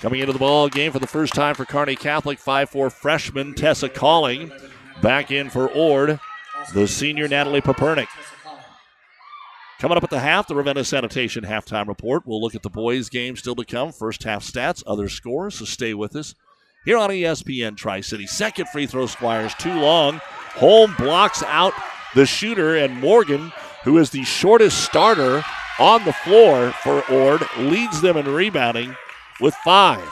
[0.03, 3.89] Coming into the ball game for the first time for Kearney Catholic, 5-4 freshman Tessa
[3.89, 4.51] Calling.
[5.01, 6.19] Back in for Ord,
[6.75, 8.09] the senior Natalie Papernik.
[9.79, 12.27] Coming up at the half, the Ravenna Sanitation halftime report.
[12.27, 13.93] We'll look at the boys' game still to come.
[13.93, 16.35] First half stats, other scores, so stay with us.
[16.85, 18.27] Here on ESPN Tri City.
[18.27, 20.21] Second free throw, Squires, too long.
[20.55, 21.75] Holm blocks out
[22.17, 23.53] the shooter, and Morgan,
[23.85, 25.45] who is the shortest starter
[25.79, 28.97] on the floor for Ord, leads them in rebounding
[29.41, 30.09] with five.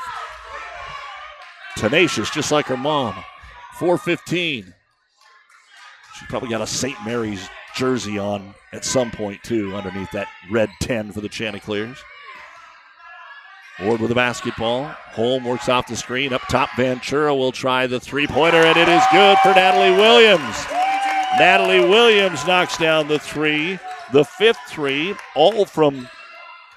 [1.76, 3.14] Tenacious, just like her mom.
[3.78, 4.74] 415.
[6.18, 6.96] She probably got a St.
[7.04, 11.98] Mary's jersey on at some point, too, underneath that red 10 for the Chanticleers.
[13.82, 14.84] Ord with the basketball.
[14.84, 16.34] Holm works off the screen.
[16.34, 20.66] Up top, Ventura will try the three pointer, and it is good for Natalie Williams.
[21.38, 23.78] Natalie Williams knocks down the three,
[24.12, 26.08] the fifth three, all from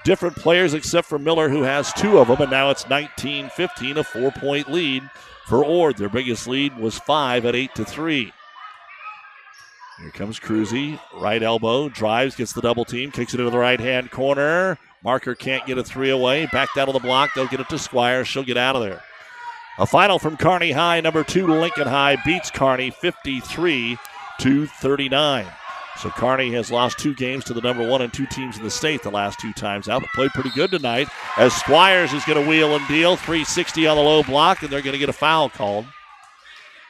[0.04, 3.98] different players except for Miller, who has two of them, and now it's 19 15,
[3.98, 5.04] a four point lead
[5.48, 5.98] for Ord.
[5.98, 8.34] Their biggest lead was five at 8 to 3.
[10.00, 13.80] Here comes Cruzy, right elbow, drives, gets the double team, kicks it into the right
[13.80, 14.78] hand corner.
[15.04, 16.48] Marker can't get a three away.
[16.48, 17.32] Back out of the block.
[17.34, 18.24] They'll get it to Squire.
[18.24, 19.04] She'll get out of there.
[19.78, 21.02] A final from Kearney High.
[21.02, 23.98] Number two, Lincoln High beats Kearney 53
[24.40, 25.46] to 39.
[26.00, 28.72] So Kearney has lost two games to the number one and two teams in the
[28.72, 31.08] state the last two times out, but played pretty good tonight.
[31.38, 34.82] As Squires is going to wheel and deal, 360 on the low block, and they're
[34.82, 35.86] going to get a foul called.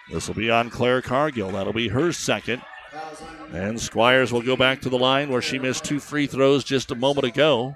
[0.10, 1.52] This will be on Claire Cargill.
[1.52, 2.62] That'll be her second.
[3.52, 6.92] And Squires will go back to the line where she missed two free throws just
[6.92, 7.76] a moment ago.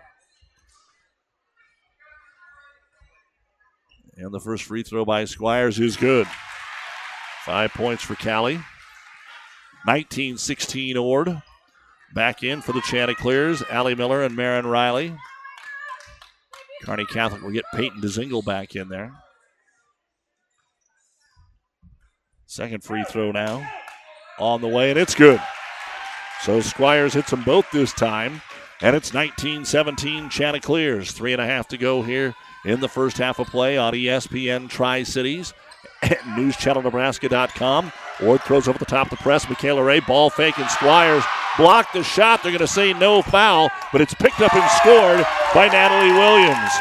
[4.16, 6.28] And the first free throw by Squires is good.
[7.46, 8.60] Five points for Callie.
[9.88, 11.41] 19 16 Ord.
[12.13, 15.15] Back in for the Chanticleers, Allie Miller and Marin Riley.
[16.84, 19.13] Kearney Catholic will get Peyton DeZingle back in there.
[22.45, 23.69] Second free throw now
[24.39, 25.41] on the way, and it's good.
[26.41, 28.41] So Squires hits them both this time,
[28.82, 31.12] and it's 19 17 Chanticleers.
[31.13, 34.69] Three and a half to go here in the first half of play on ESPN
[34.69, 35.54] Tri Cities
[36.04, 37.92] at newschannelnebraska.com.
[38.24, 39.48] Ord throws over the top of the press.
[39.48, 41.24] Michaela Ray, ball fake, and Squires
[41.58, 42.42] block the shot.
[42.42, 46.72] They're going to say no foul, but it's picked up and scored by Natalie Williams.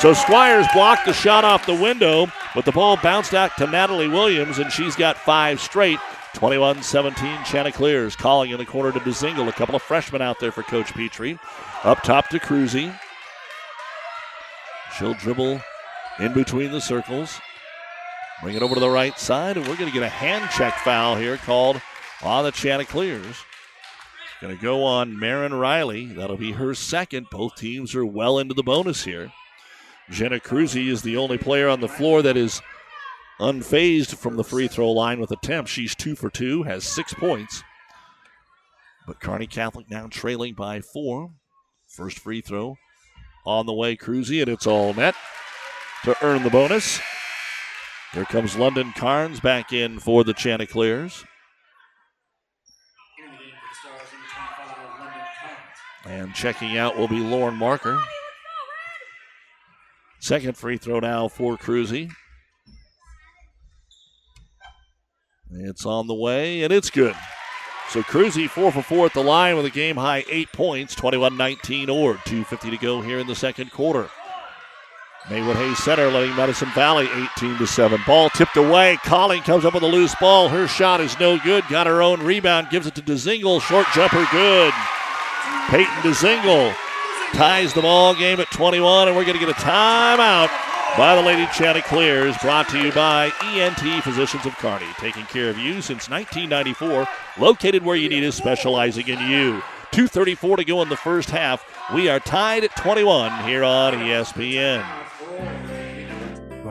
[0.00, 4.08] So Squires blocked the shot off the window, but the ball bounced out to Natalie
[4.08, 5.98] Williams, and she's got five straight.
[6.34, 9.48] 21 17 Chanticleers calling in the corner to DeZingle.
[9.48, 11.38] A couple of freshmen out there for Coach Petrie.
[11.84, 12.92] Up top to Cruzy.
[14.98, 15.60] She'll dribble
[16.18, 17.40] in between the circles.
[18.44, 20.74] Bring it over to the right side, and we're going to get a hand check
[20.80, 21.80] foul here called
[22.22, 23.38] on the Chanticleers.
[24.42, 26.04] Going to go on Marin Riley.
[26.04, 27.28] That'll be her second.
[27.30, 29.32] Both teams are well into the bonus here.
[30.10, 32.60] Jenna Cruzy is the only player on the floor that is
[33.40, 35.70] unfazed from the free throw line with attempts.
[35.70, 37.62] She's two for two, has six points.
[39.06, 41.30] But Kearney Catholic now trailing by four.
[41.88, 42.76] First free throw
[43.46, 45.14] on the way, Cruzy, and it's all net
[46.04, 47.00] to earn the bonus.
[48.14, 51.24] Here comes London Carnes back in for the Chanticleers.
[56.06, 58.00] And checking out will be Lauren Marker.
[60.20, 62.08] Second free throw now for Cruzy.
[65.50, 67.16] It's on the way, and it's good.
[67.88, 71.36] So Cruzy, four for four at the line with a game high eight points, 21
[71.36, 74.08] 19 or 2.50 to go here in the second quarter.
[75.30, 77.98] Maywood Hayes Center letting Medicine Valley 18 to 7.
[78.06, 78.98] Ball tipped away.
[79.04, 80.50] Calling comes up with a loose ball.
[80.50, 81.64] Her shot is no good.
[81.68, 82.68] Got her own rebound.
[82.68, 83.62] Gives it to DeZingle.
[83.62, 84.72] Short jumper good.
[85.70, 86.74] Peyton DeZingle
[87.32, 90.50] ties the ball game at 21, and we're going to get a timeout
[90.98, 92.36] by the Lady Chanticleers.
[92.38, 97.08] Brought to you by ENT Physicians of Kearney, taking care of you since 1994.
[97.38, 99.62] Located where you need us, specializing in you.
[99.92, 101.64] 2.34 to go in the first half.
[101.94, 105.03] We are tied at 21 here on ESPN.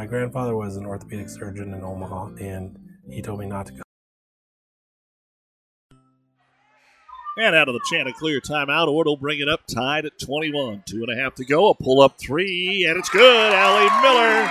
[0.03, 2.77] My grandfather was an orthopedic surgeon in Omaha, and
[3.09, 3.81] he told me not to go.
[7.37, 10.83] And out of the Chanticleer timeout, Ord will bring it up tied at 21.
[10.85, 11.69] Two and a half to go.
[11.69, 13.53] A pull up three, and it's good.
[13.53, 14.49] Allie Miller.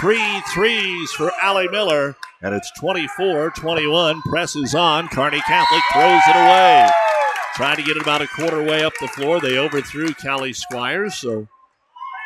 [0.00, 2.16] Three threes for Allie Miller.
[2.42, 4.20] And it's 24 21.
[4.22, 5.06] Presses on.
[5.10, 6.88] Kearney Catholic throws it away.
[7.54, 9.40] Trying to get it about a quarter way up the floor.
[9.40, 11.14] They overthrew Callie Squires.
[11.14, 11.46] So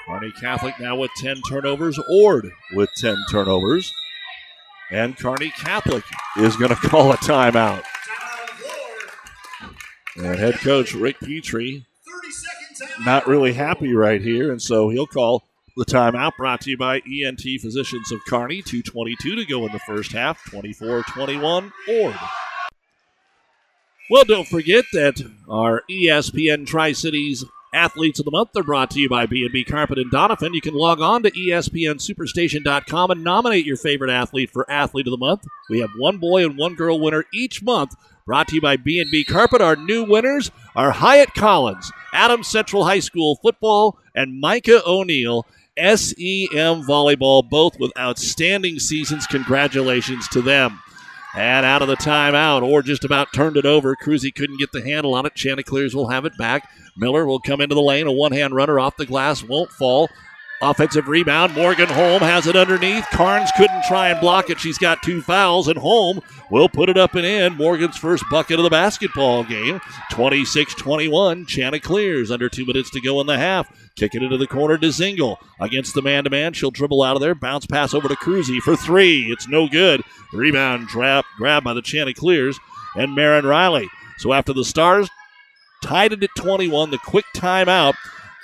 [0.06, 1.98] Kearney Catholic now with 10 turnovers.
[2.10, 3.92] Ord with 10 turnovers.
[4.90, 6.04] And Kearney Catholic
[6.36, 7.82] is going to call a timeout.
[10.16, 11.86] And head coach Rick Petrie
[13.04, 15.44] not really happy right here, and so he'll call
[15.76, 18.62] the timeout brought to you by ENT Physicians of Kearney.
[18.62, 22.14] 2.22 to go in the first half, 24 21 Ord.
[24.10, 29.00] Well, don't forget that our ESPN Tri Cities Athletes of the Month are brought to
[29.00, 30.54] you by B&B Carpet and Donovan.
[30.54, 35.18] You can log on to ESPNSuperstation.com and nominate your favorite athlete for Athlete of the
[35.18, 35.44] Month.
[35.68, 37.94] We have one boy and one girl winner each month.
[38.26, 39.60] Brought to you by B&B Carpet.
[39.60, 45.44] Our new winners are Hyatt Collins, Adams Central High School football, and Micah O'Neill,
[45.76, 49.26] SEM volleyball, both with outstanding seasons.
[49.26, 50.80] Congratulations to them.
[51.36, 53.96] And out of the timeout, or just about turned it over.
[53.96, 55.34] Cruzy couldn't get the handle on it.
[55.34, 56.70] Chanticleers will have it back.
[56.96, 58.06] Miller will come into the lane.
[58.06, 60.08] A one hand runner off the glass won't fall.
[60.62, 61.54] Offensive rebound.
[61.54, 63.04] Morgan Holm has it underneath.
[63.10, 64.60] Carnes couldn't try and block it.
[64.60, 66.20] She's got two fouls, and Holm
[66.50, 67.56] will put it up and in.
[67.56, 69.80] Morgan's first bucket of the basketball game.
[70.12, 71.46] 26 21.
[71.46, 73.83] Chanticleers under two minutes to go in the half.
[73.96, 75.38] Kick it into the corner to Zingle.
[75.60, 76.52] Against the man to man.
[76.52, 77.34] She'll dribble out of there.
[77.34, 79.30] Bounce pass over to Cruzy for three.
[79.30, 80.02] It's no good.
[80.32, 82.58] Rebound trap grab by the Chanticleers
[82.96, 83.88] and Marin Riley.
[84.18, 85.08] So after the Stars
[85.82, 87.94] tied it at 21, the quick timeout.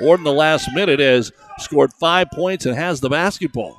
[0.01, 3.77] Ord in the last minute has scored five points and has the basketball.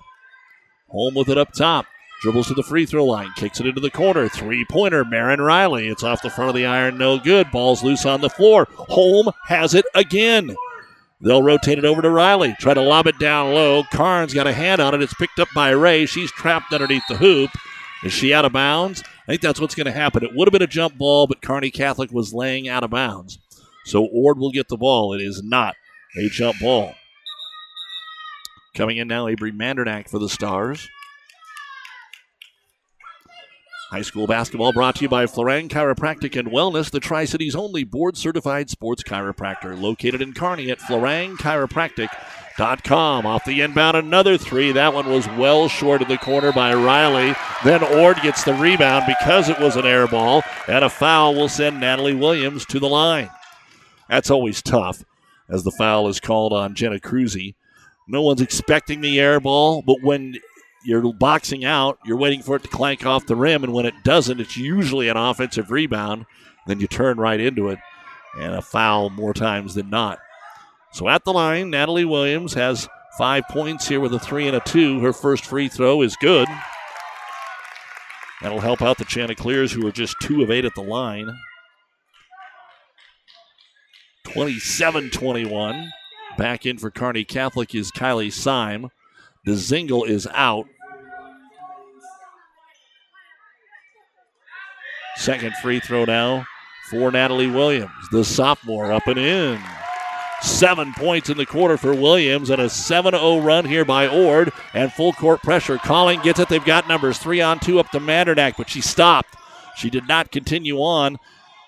[0.89, 1.85] Holm with it up top.
[2.21, 4.29] Dribbles to the free throw line, kicks it into the corner.
[4.29, 5.87] Three pointer, Marin Riley.
[5.87, 7.49] It's off the front of the iron, no good.
[7.49, 8.67] Ball's loose on the floor.
[8.71, 10.55] Holm has it again.
[11.21, 12.55] They'll rotate it over to Riley.
[12.59, 13.83] Try to lob it down low.
[13.91, 15.01] Carnes got a hand on it.
[15.03, 16.05] It's picked up by Ray.
[16.07, 17.51] She's trapped underneath the hoop.
[18.03, 19.03] Is she out of bounds?
[19.27, 20.23] I think that's what's going to happen.
[20.23, 23.37] It would have been a jump ball, but Kearney Catholic was laying out of bounds.
[23.85, 25.13] So Ord will get the ball.
[25.13, 25.75] It is not
[26.17, 26.95] a jump ball.
[28.73, 30.89] Coming in now, Avery Mandernack for the Stars.
[33.91, 37.83] High school basketball brought to you by Florang Chiropractic and Wellness, the Tri Cities only
[37.83, 43.25] board certified sports chiropractor, located in Kearney at FlorangChiropractic.com.
[43.25, 44.71] Off the inbound, another three.
[44.71, 47.35] That one was well short of the corner by Riley.
[47.65, 51.49] Then Ord gets the rebound because it was an air ball, and a foul will
[51.49, 53.29] send Natalie Williams to the line.
[54.07, 55.03] That's always tough
[55.49, 57.55] as the foul is called on Jenna Cruzy.
[58.07, 60.37] No one's expecting the air ball, but when
[60.83, 64.03] you're boxing out, you're waiting for it to clank off the rim, and when it
[64.03, 66.25] doesn't, it's usually an offensive rebound.
[66.67, 67.79] Then you turn right into it,
[68.39, 70.19] and a foul more times than not.
[70.91, 74.59] So at the line, Natalie Williams has five points here with a three and a
[74.61, 74.99] two.
[74.99, 76.47] Her first free throw is good.
[78.41, 81.37] That'll help out the Chanticleers, who are just two of eight at the line.
[84.25, 85.91] 27 21.
[86.37, 88.89] Back in for Kearney Catholic is Kylie Syme.
[89.45, 90.67] DeZingle is out.
[95.17, 96.45] Second free throw now
[96.89, 99.59] for Natalie Williams, the sophomore, up and in.
[100.41, 104.51] Seven points in the quarter for Williams and a 7 0 run here by Ord.
[104.73, 105.77] And full court pressure.
[105.77, 106.49] Calling gets it.
[106.49, 109.35] They've got numbers three on two up to Mandernack, but she stopped.
[109.75, 111.19] She did not continue on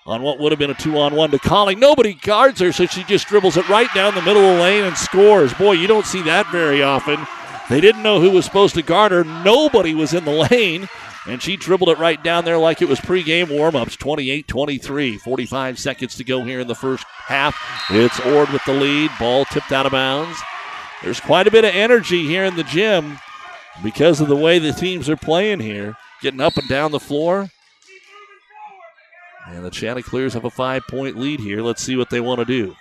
[0.06, 1.78] on what would have been a two on one to Calling.
[1.78, 4.84] Nobody guards her, so she just dribbles it right down the middle of the lane
[4.84, 5.54] and scores.
[5.54, 7.24] Boy, you don't see that very often.
[7.70, 9.24] They didn't know who was supposed to guard her.
[9.24, 10.88] Nobody was in the lane.
[11.26, 13.96] And she dribbled it right down there like it was pregame warm-ups.
[13.96, 15.18] 28-23.
[15.18, 17.56] 45 seconds to go here in the first half.
[17.90, 19.10] It's Ord with the lead.
[19.18, 20.38] Ball tipped out of bounds.
[21.02, 23.18] There's quite a bit of energy here in the gym
[23.82, 25.96] because of the way the teams are playing here.
[26.20, 27.48] Getting up and down the floor.
[29.46, 31.62] And the Chanticleers have a five-point lead here.
[31.62, 32.76] Let's see what they want to do.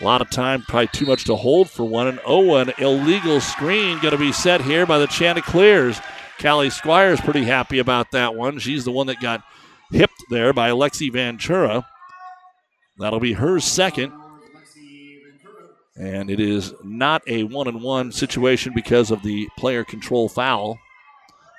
[0.00, 2.08] A lot of time, probably too much to hold for one.
[2.08, 6.00] And oh, an illegal screen going to be set here by the Chanticleers.
[6.40, 8.58] Callie Squires pretty happy about that one.
[8.58, 9.44] She's the one that got
[9.90, 11.86] hipped there by Alexi Ventura.
[12.98, 14.12] That'll be her second.
[15.96, 20.78] And it is not a one and one situation because of the player control foul.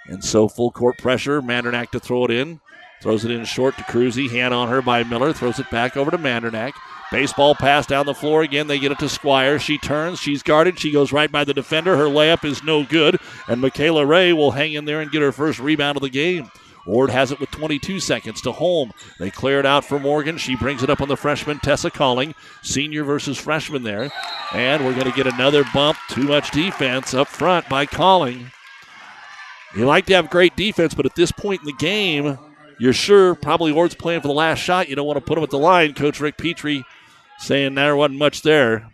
[0.07, 1.41] And so full court pressure.
[1.41, 2.59] Mandernack to throw it in.
[3.01, 4.29] Throws it in short to Cruzy.
[4.29, 5.33] Hand on her by Miller.
[5.33, 6.73] Throws it back over to Mandernack.
[7.13, 8.65] Baseball pass down the floor again.
[8.65, 9.59] They get it to Squire.
[9.59, 10.19] She turns.
[10.19, 10.79] She's guarded.
[10.79, 11.95] She goes right by the defender.
[11.95, 13.19] Her layup is no good.
[13.47, 16.49] And Michaela Ray will hang in there and get her first rebound of the game.
[16.87, 18.93] Ord has it with 22 seconds to home.
[19.19, 20.39] They clear it out for Morgan.
[20.39, 22.33] She brings it up on the freshman Tessa Calling.
[22.63, 24.11] Senior versus freshman there.
[24.51, 25.99] And we're going to get another bump.
[26.09, 28.51] Too much defense up front by Calling.
[29.75, 32.39] You like to have great defense, but at this point in the game,
[32.79, 34.89] you're sure probably Ord's playing for the last shot.
[34.89, 35.93] You don't want to put him at the line.
[35.93, 36.83] Coach Rick Petrie
[37.39, 38.89] saying there wasn't much there.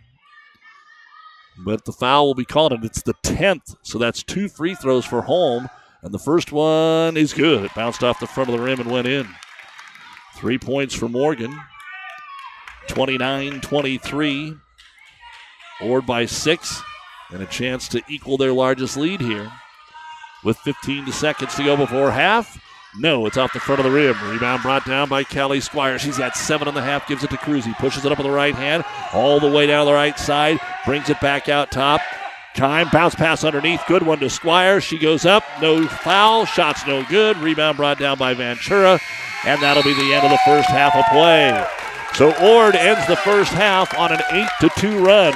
[1.64, 3.76] But the foul will be called, and it's the 10th.
[3.82, 5.68] So that's two free throws for Holm.
[6.02, 7.64] And the first one is good.
[7.64, 9.28] It bounced off the front of the rim and went in.
[10.36, 11.54] Three points for Morgan.
[12.88, 14.54] 29 23.
[15.82, 16.82] Ord by six.
[17.30, 19.52] And a chance to equal their largest lead here.
[20.42, 22.58] With 15 seconds to go before half.
[22.98, 24.16] No, it's off the front of the rim.
[24.28, 25.98] Rebound brought down by Callie Squire.
[25.98, 27.64] She's got seven and a half, gives it to Cruz.
[27.64, 30.58] He Pushes it up with the right hand, all the way down the right side,
[30.84, 32.00] brings it back out top.
[32.54, 33.80] Time, bounce pass underneath.
[33.86, 34.80] Good one to Squire.
[34.80, 35.44] She goes up.
[35.62, 36.44] No foul.
[36.46, 37.36] Shots no good.
[37.36, 38.98] Rebound brought down by Ventura.
[39.46, 41.64] And that'll be the end of the first half of play.
[42.14, 45.32] So Ord ends the first half on an 8 to 2 run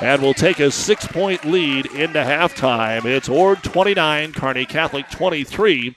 [0.00, 3.04] and will take a six point lead into halftime.
[3.04, 5.96] It's Ord 29, Kearney Catholic 23.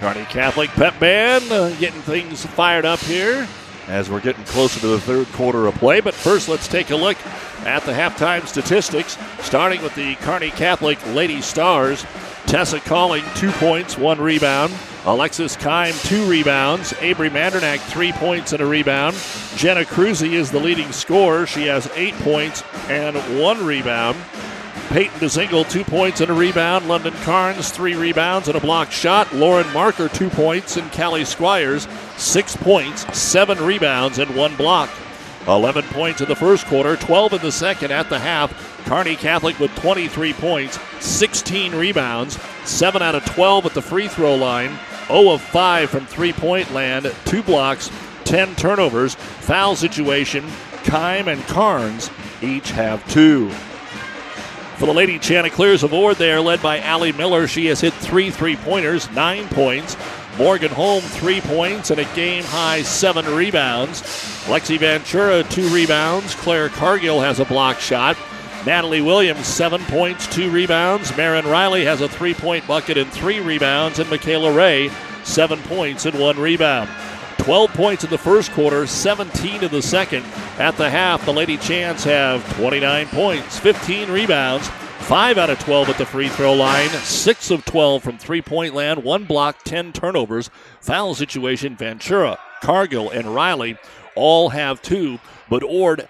[0.00, 3.46] Kearney Catholic pep band uh, getting things fired up here
[3.86, 6.00] as we're getting closer to the third quarter of play.
[6.00, 7.18] But first, let's take a look
[7.66, 12.06] at the halftime statistics, starting with the Kearney Catholic Lady Stars.
[12.46, 14.72] Tessa Calling, two points, one rebound.
[15.04, 16.94] Alexis Kime, two rebounds.
[17.00, 19.16] Avery Mandernack, three points and a rebound.
[19.56, 21.46] Jenna Cruzy is the leading scorer.
[21.46, 24.16] She has eight points and one rebound.
[24.90, 26.88] Peyton DeZingle, two points and a rebound.
[26.88, 29.32] London Carnes, three rebounds and a blocked shot.
[29.32, 30.76] Lauren Marker, two points.
[30.76, 31.86] And Callie Squires,
[32.16, 34.90] six points, seven rebounds, and one block.
[35.46, 38.52] 11 points in the first quarter, 12 in the second at the half.
[38.84, 44.34] Kearney Catholic with 23 points, 16 rebounds, 7 out of 12 at the free throw
[44.34, 44.76] line,
[45.06, 47.92] 0 of 5 from three point land, 2 blocks,
[48.24, 49.14] 10 turnovers.
[49.14, 50.44] Foul situation,
[50.82, 52.10] Kime and Carnes
[52.42, 53.52] each have 2.
[54.80, 57.46] For the Lady Chanticleers of Ord, they are led by Allie Miller.
[57.46, 59.94] She has hit three three pointers, nine points.
[60.38, 64.00] Morgan Holm, three points and a game high seven rebounds.
[64.46, 66.34] Lexi Ventura, two rebounds.
[66.34, 68.16] Claire Cargill has a block shot.
[68.64, 71.14] Natalie Williams, seven points, two rebounds.
[71.14, 73.98] Marin Riley has a three point bucket and three rebounds.
[73.98, 74.90] And Michaela Ray,
[75.24, 76.88] seven points and one rebound.
[77.44, 80.24] 12 points in the first quarter, 17 in the second.
[80.58, 85.88] At the half, the Lady Chants have 29 points, 15 rebounds, 5 out of 12
[85.88, 89.92] at the free throw line, 6 of 12 from three point land, 1 block, 10
[89.92, 90.50] turnovers.
[90.80, 93.78] Foul situation, Ventura, Cargill, and Riley
[94.14, 95.18] all have 2,
[95.48, 96.08] but Ord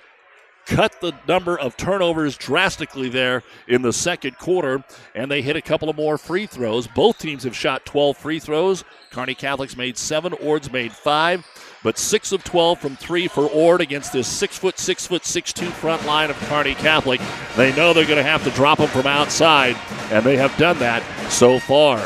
[0.70, 4.82] cut the number of turnovers drastically there in the second quarter,
[5.16, 6.86] and they hit a couple of more free throws.
[6.86, 8.84] Both teams have shot 12 free throws.
[9.10, 11.44] Kearney Catholics made seven, Ord's made five,
[11.82, 15.52] but six of 12 from three for Ord against this six foot, six foot, six
[15.52, 17.20] two front line of Kearney Catholic.
[17.56, 19.76] They know they're going to have to drop them from outside,
[20.12, 22.00] and they have done that so far.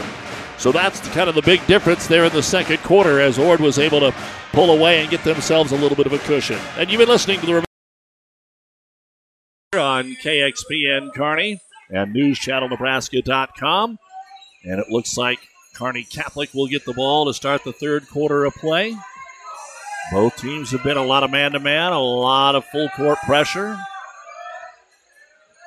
[0.56, 3.78] So that's kind of the big difference there in the second quarter as Ord was
[3.78, 4.14] able to
[4.52, 6.58] pull away and get themselves a little bit of a cushion.
[6.78, 7.73] And you've been listening to the
[9.78, 11.60] on KXPN Kearney
[11.90, 13.98] and NewsChannelNebraska.com.
[14.64, 15.38] And it looks like
[15.74, 18.96] Kearney Catholic will get the ball to start the third quarter of play.
[20.12, 23.18] Both teams have been a lot of man to man, a lot of full court
[23.24, 23.76] pressure.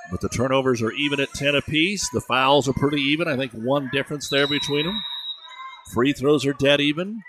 [0.10, 2.10] But the turnovers are even at 10 apiece.
[2.10, 3.28] The fouls are pretty even.
[3.28, 5.02] I think one difference there between them.
[5.94, 7.22] Free throws are dead even.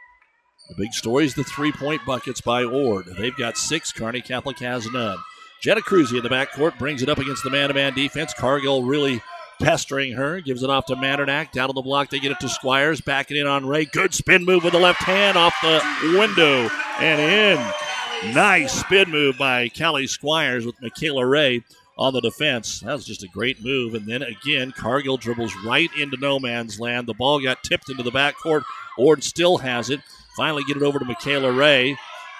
[0.68, 3.06] The big story is the three point buckets by Ord.
[3.06, 3.90] They've got six.
[3.90, 5.18] Kearney Catholic has none.
[5.61, 8.32] Jenna Cruzy in the backcourt brings it up against the man to man defense.
[8.32, 9.20] Cargill really
[9.61, 10.40] pestering her.
[10.40, 11.52] Gives it off to Mandernack.
[11.52, 13.00] Down on the block, they get it to Squires.
[13.00, 13.84] Backing in on Ray.
[13.86, 15.82] Good spin move with the left hand off the
[16.16, 18.34] window and in.
[18.34, 21.62] Nice spin move by Callie Squires with Michaela Ray
[21.96, 22.80] on the defense.
[22.80, 23.94] That was just a great move.
[23.94, 27.06] And then again, Cargill dribbles right into no man's land.
[27.06, 28.62] The ball got tipped into the backcourt.
[28.96, 30.00] Ord still has it.
[30.36, 31.96] Finally, get it over to Michaela Ray.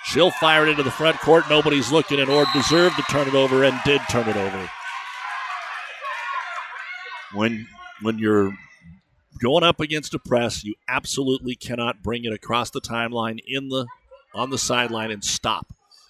[0.09, 1.45] She'll fire it into the front court.
[1.51, 4.71] Nobody's looking, and Ord deserved to turn it over and did turn it over.
[7.35, 7.69] When
[8.01, 8.57] when you're
[9.39, 13.87] going up against a press, you absolutely cannot bring it across the timeline in the
[14.35, 15.67] on the sideline and stop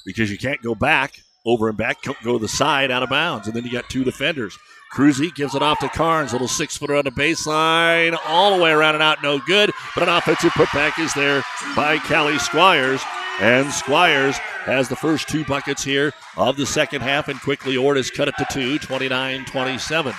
[0.06, 3.46] because you can't go back over and back, go to the side out of bounds,
[3.46, 4.58] and then you got two defenders.
[4.92, 8.70] Cruzy gives it off to Carnes, little six footer on the baseline, all the way
[8.70, 9.70] around and out, no good.
[9.94, 11.44] But an offensive putback is there
[11.76, 13.02] by Callie Squires.
[13.40, 18.02] And Squires has the first two buckets here of the second half, and quickly Ord
[18.14, 20.14] cut it to two, 29 27.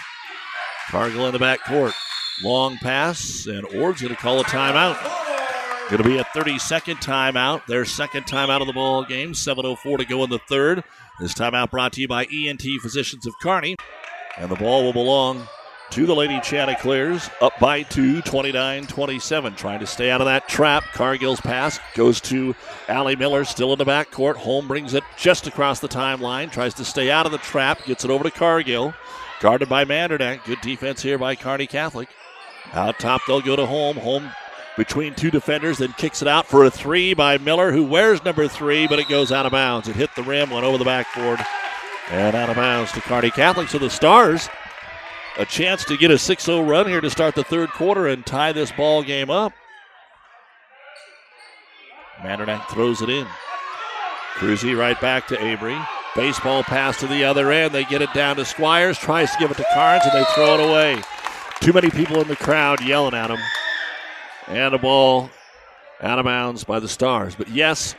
[0.90, 1.94] Cargill in the back court.
[2.42, 4.98] Long pass, and Ord's going to call a timeout.
[5.90, 7.66] Going to be a 30 second timeout.
[7.66, 9.34] Their second timeout of the ball game.
[9.34, 10.84] 7.04 to go in the third.
[11.20, 13.76] This timeout brought to you by ENT Physicians of Kearney.
[14.38, 15.48] And the ball will belong
[15.92, 19.56] to the Lady Chanticleers, up by two, 29 27.
[19.56, 20.84] Trying to stay out of that trap.
[20.94, 22.56] Cargill's pass goes to
[22.88, 24.36] Allie Miller, still in the backcourt.
[24.36, 28.06] Holm brings it just across the timeline, tries to stay out of the trap, gets
[28.06, 28.94] it over to Cargill.
[29.40, 30.44] Guarded by Mandernack.
[30.44, 32.10] Good defense here by Kearney Catholic.
[32.74, 33.98] Out top, they'll go to Holm.
[33.98, 34.30] Holm
[34.78, 38.48] between two defenders, then kicks it out for a three by Miller, who wears number
[38.48, 39.88] three, but it goes out of bounds.
[39.88, 41.40] It hit the rim, went over the backboard,
[42.10, 43.70] and out of bounds to Kearney Catholic.
[43.70, 44.50] So the Stars,
[45.38, 48.26] a chance to get a 6 0 run here to start the third quarter and
[48.26, 49.54] tie this ball game up.
[52.18, 53.26] Mandernack throws it in.
[54.36, 55.78] Cruzy right back to Avery.
[56.16, 57.74] Baseball pass to the other end.
[57.74, 60.56] They get it down to Squires, tries to give it to Carnes, and they throw
[60.56, 61.02] it away.
[61.62, 63.40] Too many people in the crowd yelling at him.
[64.48, 65.30] And a ball
[66.02, 67.36] out of bounds by the Stars.
[67.36, 67.96] But yes,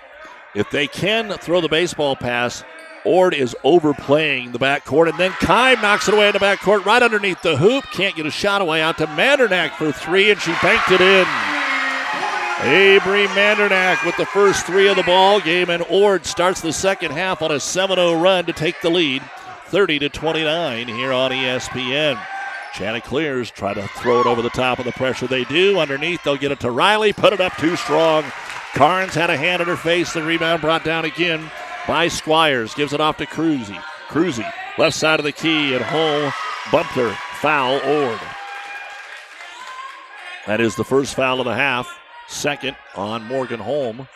[0.55, 2.65] if they can throw the baseball pass,
[3.05, 7.03] Ord is overplaying the backcourt, and then Kime knocks it away in the backcourt right
[7.03, 7.85] underneath the hoop.
[7.93, 11.27] Can't get a shot away out to Mandernack for three, and she banked it in.
[12.63, 17.13] Avery Mandernack with the first three of the ball game, and Ord starts the second
[17.13, 19.23] half on a 7-0 run to take the lead,
[19.67, 22.21] 30 to 29 here on ESPN.
[22.75, 25.27] Chanticleers try to throw it over the top of the pressure.
[25.27, 25.79] They do.
[25.79, 27.13] Underneath, they'll get it to Riley.
[27.13, 28.25] Put it up too strong.
[28.75, 30.13] Carnes had a hand in her face.
[30.13, 31.51] The rebound brought down again
[31.91, 32.73] by Squires.
[32.73, 33.75] Gives it off to Cruzy.
[34.07, 36.33] Cruzy, left side of the key, and Holm
[36.71, 37.17] bumped.
[37.41, 38.21] Foul, Ord.
[40.47, 41.99] That is the first foul of the half.
[42.29, 44.07] Second on Morgan Holm.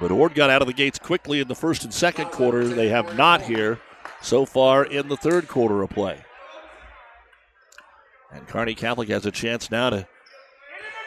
[0.00, 2.66] But Ord got out of the gates quickly in the first and second quarter.
[2.66, 3.78] They have not here
[4.22, 6.24] so far in the third quarter of play.
[8.32, 10.08] And Kearney Catholic has a chance now to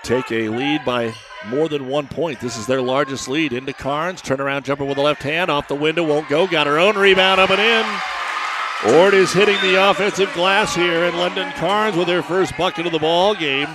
[0.03, 1.15] take a lead by
[1.47, 2.39] more than one point.
[2.39, 3.53] This is their largest lead.
[3.53, 6.47] Into Carnes, turnaround jumper with the left hand, off the window, won't go.
[6.47, 8.95] Got her own rebound up and in.
[8.95, 12.91] Ord is hitting the offensive glass here, and London Carnes with her first bucket of
[12.91, 13.69] the ball game,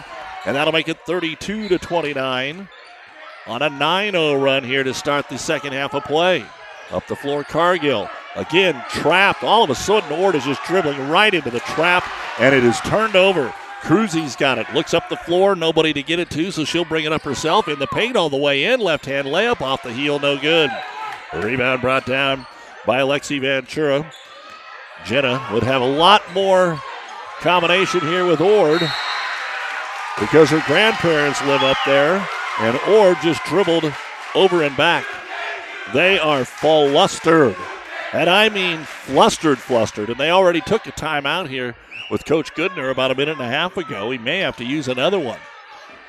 [0.45, 2.69] and that'll make it 32 to 29
[3.47, 6.45] on a 9-0 run here to start the second half of play.
[6.91, 8.09] Up the floor, Cargill.
[8.37, 9.43] Again, trapped.
[9.43, 12.07] All of a sudden, Ord is just dribbling right into the trap,
[12.39, 13.53] and it is turned over.
[13.81, 14.73] Cruzy's got it.
[14.75, 17.69] Looks up the floor, nobody to get it to, so she'll bring it up herself
[17.69, 18.81] in the paint all the way in.
[18.81, 20.71] Left hand layup off the heel, no good.
[21.33, 22.47] rebound brought down
[22.85, 24.11] by Alexi Ventura.
[25.05, 26.81] Jenna would have a lot more
[27.39, 28.81] combination here with Ord
[30.19, 32.27] because her grandparents live up there,
[32.59, 33.93] and Ord just dribbled
[34.35, 35.05] over and back.
[35.95, 37.57] They are flustered.
[38.13, 40.11] And I mean flustered, flustered.
[40.11, 41.77] And they already took a timeout here
[42.11, 44.11] with Coach Goodner about a minute and a half ago.
[44.11, 45.39] He may have to use another one.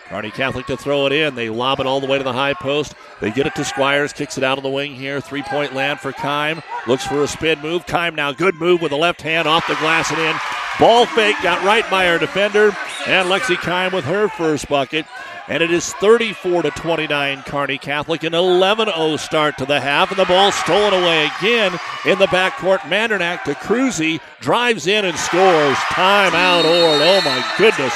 [0.07, 1.35] Kearney Catholic to throw it in.
[1.35, 2.95] They lob it all the way to the high post.
[3.21, 5.21] They get it to Squires, kicks it out of the wing here.
[5.21, 6.63] Three point land for Kime.
[6.87, 7.85] Looks for a spin move.
[7.85, 10.35] Kime now, good move with the left hand off the glass and in.
[10.79, 12.67] Ball fake, got right by her defender.
[13.05, 15.05] And Lexi Kime with her first bucket.
[15.49, 20.19] And it is 34 to 29 Kearney Catholic, an 11-0 start to the half, and
[20.19, 22.79] the ball stolen away again in the backcourt.
[22.81, 25.75] Mandernack to Cruzy, drives in and scores.
[25.89, 27.01] Timeout, Ord.
[27.01, 27.93] Oh my goodness.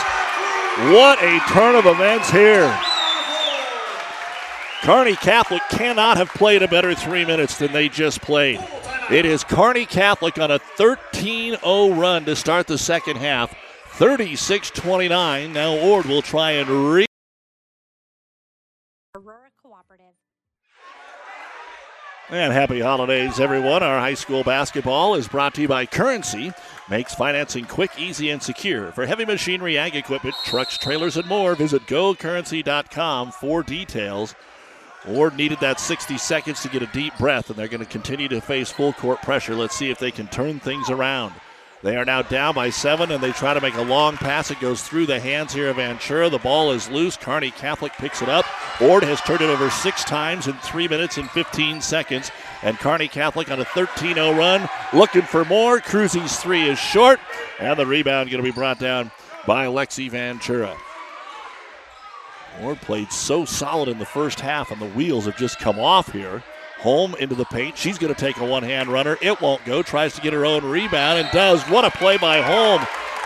[0.92, 2.76] What a turn of events here.
[4.84, 8.60] Kearney Catholic cannot have played a better three minutes than they just played.
[9.10, 13.56] It is Kearney Catholic on a 13 0 run to start the second half.
[13.92, 15.54] 36 29.
[15.54, 17.06] Now Ord will try and re.
[19.16, 20.16] Aurora Cooperative.
[22.30, 23.84] And happy holidays, everyone.
[23.84, 26.52] Our high school basketball is brought to you by Currency.
[26.90, 28.92] Makes financing quick, easy, and secure.
[28.92, 34.36] For heavy machinery, ag equipment, trucks, trailers, and more, visit gocurrency.com for details.
[35.08, 38.28] Ord needed that 60 seconds to get a deep breath, and they're going to continue
[38.30, 39.56] to face full court pressure.
[39.56, 41.34] Let's see if they can turn things around.
[41.84, 44.50] They are now down by seven, and they try to make a long pass.
[44.50, 46.30] It goes through the hands here of Ventura.
[46.30, 47.18] The ball is loose.
[47.18, 48.46] Kearney Catholic picks it up.
[48.82, 52.32] Ord has turned it over six times in three minutes and 15 seconds.
[52.62, 55.80] And Kearney Catholic on a 13 0 run, looking for more.
[55.80, 57.20] Cruzy's three is short,
[57.60, 59.12] and the rebound going to be brought down
[59.46, 60.78] by Lexi Ventura.
[62.62, 66.12] Ord played so solid in the first half, and the wheels have just come off
[66.12, 66.44] here.
[66.80, 67.78] Holm into the paint.
[67.78, 69.18] She's going to take a one hand runner.
[69.22, 69.82] It won't go.
[69.82, 71.64] Tries to get her own rebound and does.
[71.64, 72.86] What a play by Holm.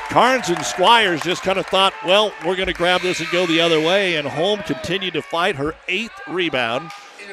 [0.10, 3.46] Carnes and Squires just kind of thought, well, we're going to grab this and go
[3.46, 4.16] the other way.
[4.16, 6.92] And Holm continued to fight her eighth rebound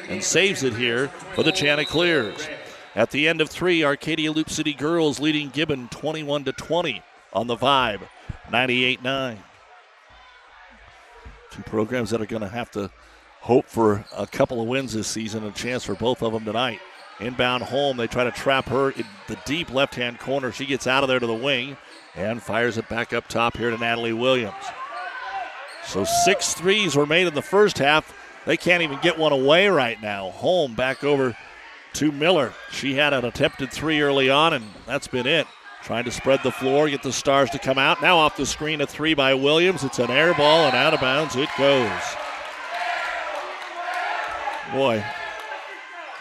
[0.09, 2.47] and saves it here for the Chanticleers.
[2.95, 7.01] At the end of three, Arcadia Loop City girls leading Gibbon 21 to 20.
[7.33, 8.01] on the vibe
[8.51, 9.43] 98 9.
[11.55, 12.91] Two programs that are going to have to
[13.39, 16.81] hope for a couple of wins this season, a chance for both of them tonight.
[17.21, 20.51] Inbound Holm, they try to trap her in the deep left hand corner.
[20.51, 21.77] She gets out of there to the wing
[22.13, 24.65] and fires it back up top here to Natalie Williams.
[25.85, 28.13] So six threes were made in the first half.
[28.45, 30.31] They can't even get one away right now.
[30.31, 31.37] Holm back over
[31.93, 32.53] to Miller.
[32.69, 35.47] She had an attempted three early on, and that's been it.
[35.85, 38.01] Trying to spread the floor, get the Stars to come out.
[38.01, 39.83] Now off the screen, a three by Williams.
[39.83, 42.01] It's an air ball, and out of bounds it goes.
[44.73, 45.05] Boy,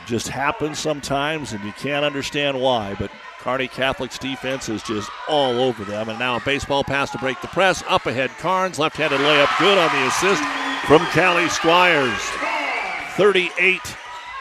[0.07, 2.95] just happens sometimes, and you can't understand why.
[2.99, 6.11] But Kearney Catholic's defense is just all over them.
[6.11, 7.83] And now a baseball pass to break the press.
[7.89, 8.79] Up ahead, Carnes.
[8.79, 10.43] Left handed layup good on the assist
[10.87, 12.21] from Callie Squires.
[13.17, 13.81] 38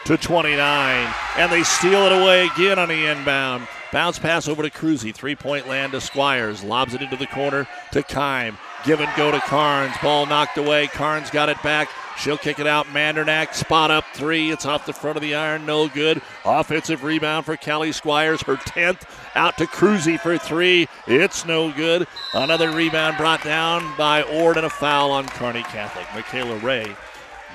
[0.04, 1.14] to 29.
[1.38, 3.66] And they steal it away again on the inbound.
[3.94, 5.14] Bounce pass over to Cruzy.
[5.14, 6.64] Three point land to Squires.
[6.64, 8.58] Lobs it into the corner to Kime.
[8.84, 9.94] Give and go to Carnes.
[10.02, 10.88] Ball knocked away.
[10.88, 11.88] Carnes got it back.
[12.18, 12.86] She'll kick it out.
[12.86, 14.50] Mandernack, spot up three.
[14.50, 15.64] It's off the front of the iron.
[15.64, 16.20] No good.
[16.44, 18.42] Offensive rebound for Kelly Squires.
[18.42, 19.02] Her 10th.
[19.36, 20.88] Out to Cruzy for three.
[21.06, 22.08] It's no good.
[22.34, 26.06] Another rebound brought down by Ord and a foul on Kearney Catholic.
[26.12, 26.96] Michaela Ray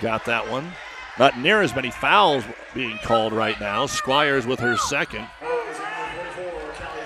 [0.01, 0.71] got that one.
[1.17, 3.87] Not near as many fouls being called right now.
[3.87, 5.27] Squires with her second.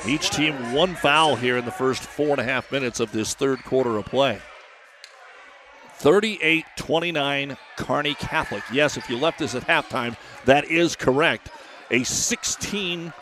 [0.06, 3.34] Each team one foul here in the first four and a half minutes of this
[3.34, 4.42] third quarter of play.
[5.96, 8.64] 38 29 Kearney Catholic.
[8.72, 11.50] Yes, if you left this at halftime, that is correct.
[11.90, 13.14] A 16,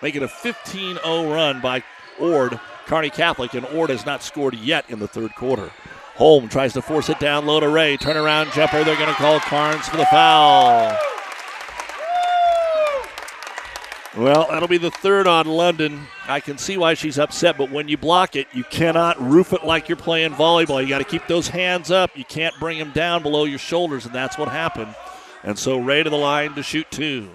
[0.00, 1.82] make it a 15 0 run by
[2.18, 5.70] Ord, Kearney Catholic, and Ord has not scored yet in the third quarter.
[6.14, 7.98] Holm tries to force it down low to Ray.
[7.98, 8.84] Turnaround jumper.
[8.84, 10.96] They're going to call Carnes for the foul.
[14.16, 16.00] Well, that'll be the third on London.
[16.26, 19.64] I can see why she's upset, but when you block it, you cannot roof it
[19.64, 20.82] like you're playing volleyball.
[20.82, 22.10] You got to keep those hands up.
[22.16, 24.96] You can't bring them down below your shoulders, and that's what happened.
[25.44, 27.30] And so Ray to the line to shoot two.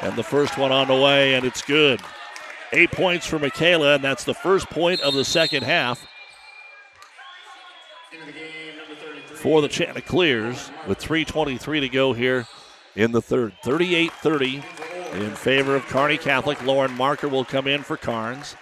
[0.00, 2.00] And the first one on the way, and it's good.
[2.72, 6.06] Eight points for Michaela, and that's the first point of the second half.
[9.34, 12.46] For the Chanticleers, with 3.23 to go here
[12.94, 13.54] in the third.
[13.62, 14.62] 38 30
[15.14, 16.62] in favor of Carney Catholic.
[16.64, 18.56] Lauren Marker will come in for Carnes.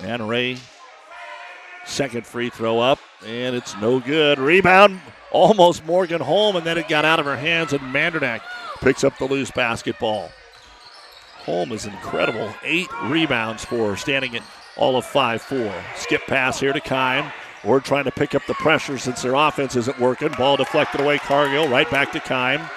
[0.00, 0.58] And Ray,
[1.86, 4.38] second free throw up, and it's no good.
[4.38, 5.00] Rebound,
[5.30, 8.40] almost Morgan Holm, and then it got out of her hands, and Mandernack
[8.80, 10.30] picks up the loose basketball.
[11.44, 12.52] Holm is incredible.
[12.64, 14.42] Eight rebounds for standing at
[14.76, 15.84] all of 5 4.
[15.94, 17.30] Skip pass here to Kime.
[17.62, 20.32] We're trying to pick up the pressure since their offense isn't working.
[20.32, 22.68] Ball deflected away, Cargill, right back to Kime.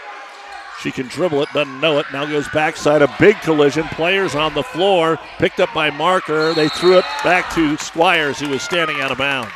[0.81, 2.05] She can dribble it, doesn't know it.
[2.13, 3.85] Now goes backside, a big collision.
[3.85, 6.53] Players on the floor, picked up by Marker.
[6.53, 9.51] They threw it back to Squires, who was standing out of bounds.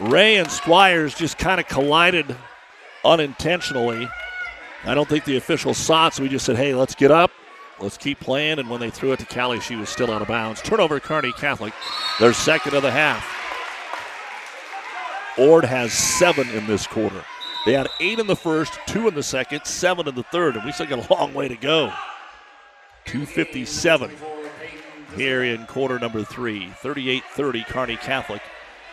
[0.00, 2.36] Ray and Squires just kind of collided
[3.04, 4.08] unintentionally.
[4.84, 7.30] I don't think the official saw it, so we just said, hey, let's get up.
[7.80, 8.58] Let's keep playing.
[8.58, 10.60] And when they threw it to Callie, she was still out of bounds.
[10.62, 11.72] Turnover, Kearney Catholic.
[12.18, 13.24] Their second of the half.
[15.38, 17.24] Ord has seven in this quarter.
[17.68, 20.64] They had eight in the first, two in the second, seven in the third, and
[20.64, 21.92] we still got a long way to go.
[23.04, 24.10] 257
[25.14, 26.70] here in quarter number three.
[26.78, 28.40] 38 30, Kearney Catholic.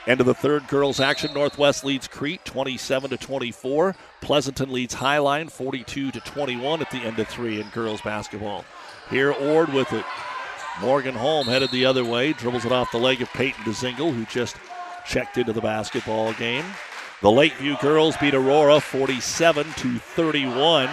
[0.08, 1.34] End of the third girls action.
[1.34, 3.96] Northwest leads Crete 27 to 24.
[4.20, 8.66] Pleasanton leads Hi-Line 42 to 21 at the end of three in girls basketball.
[9.10, 10.04] Here Ord with it.
[10.82, 14.26] Morgan Holm headed the other way, dribbles it off the leg of Peyton DeZingle, who
[14.26, 14.58] just
[15.06, 16.66] checked into the basketball game.
[17.22, 20.90] The Lakeview girls beat Aurora 47 to 31.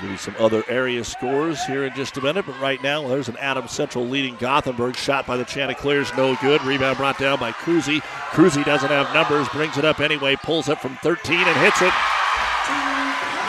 [0.00, 3.28] Give you some other area scores here in just a minute, but right now there's
[3.28, 4.96] an Adams Central leading Gothenburg.
[4.96, 6.60] Shot by the Chanticleers, no good.
[6.64, 8.00] Rebound brought down by Cruzy.
[8.30, 11.92] Cruzy doesn't have numbers, brings it up anyway, pulls up from 13 and hits it.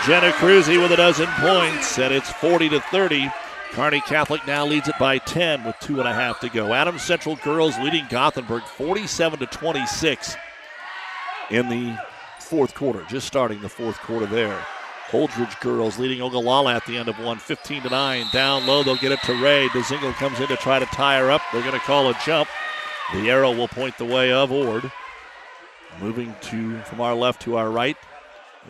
[0.05, 3.31] Jenna Cruzy with a dozen points, and it's 40 to 30.
[3.73, 6.75] Kearney Catholic now leads it by 10 with two and a half to go.
[6.75, 10.35] Adams Central girls leading Gothenburg 47 to 26
[11.49, 11.97] in the
[12.39, 14.63] fourth quarter, just starting the fourth quarter there.
[15.09, 18.27] Holdrege girls leading Ogallala at the end of one, 15 to 9.
[18.31, 19.67] Down low, they'll get it to Ray.
[19.69, 21.41] DeZingle comes in to try to tie her up.
[21.51, 22.49] They're going to call a jump.
[23.11, 24.91] The arrow will point the way of Ord.
[25.99, 27.97] Moving to from our left to our right.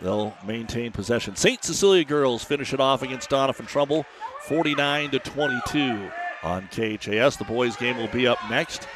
[0.02, 1.36] They'll maintain possession.
[1.36, 1.62] St.
[1.62, 4.04] Cecilia girls finish it off against Doniphan Trumbull.
[4.46, 6.10] 49 to 22
[6.42, 7.36] on KHAS.
[7.36, 8.86] The boys' game will be up next.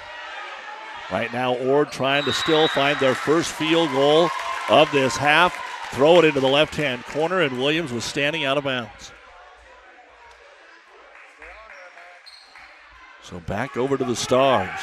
[1.10, 4.28] Right now, Ord trying to still find their first field goal
[4.68, 5.56] of this half.
[5.92, 9.10] throw it into the left hand corner, and Williams was standing out of bounds.
[13.22, 14.78] So back over to the Stars.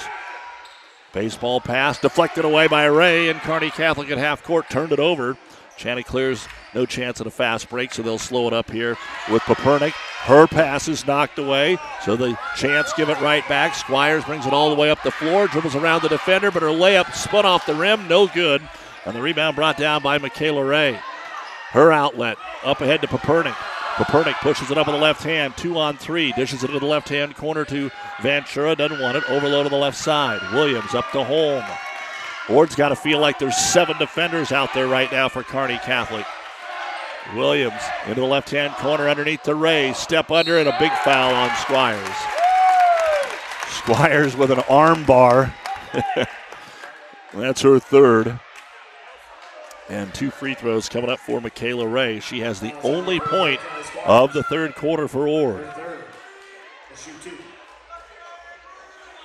[1.13, 5.37] Baseball pass deflected away by Ray, and Kearney Catholic at half court turned it over.
[5.77, 8.97] Chanticleers no chance at a fast break, so they'll slow it up here
[9.31, 9.93] with Papernik.
[10.23, 13.75] Her pass is knocked away, so the chance give it right back.
[13.75, 16.69] Squires brings it all the way up the floor, dribbles around the defender, but her
[16.69, 18.67] layup spun off the rim, no good.
[19.05, 20.99] And the rebound brought down by Michaela Ray.
[21.71, 23.55] Her outlet up ahead to Papernik.
[23.95, 26.85] Papernik pushes it up with the left hand, two on three, dishes it to the
[26.85, 27.89] left hand corner to
[28.21, 30.41] Ventura, doesn't want it, overload on the left side.
[30.53, 31.63] Williams up to Holm.
[32.47, 36.25] Ord's got to feel like there's seven defenders out there right now for Kearney Catholic.
[37.33, 39.93] Williams into the left hand corner underneath the Ray.
[39.93, 42.15] Step under and a big foul on Squires.
[43.67, 45.53] Squires with an arm bar.
[47.33, 48.39] That's her third.
[49.89, 52.19] And two free throws coming up for Michaela Ray.
[52.19, 53.59] She has the only point
[54.05, 55.67] of the third quarter for Ord.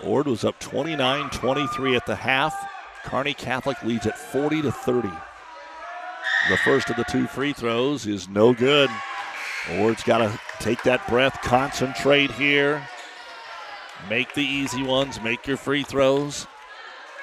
[0.03, 2.55] Ord was up 29 23 at the half.
[3.05, 5.11] Kearney Catholic leads at 40 to 30.
[6.49, 8.91] The first of the two free throws is no good.
[9.79, 12.87] Ord's got to take that breath, concentrate here,
[14.09, 16.47] make the easy ones, make your free throws.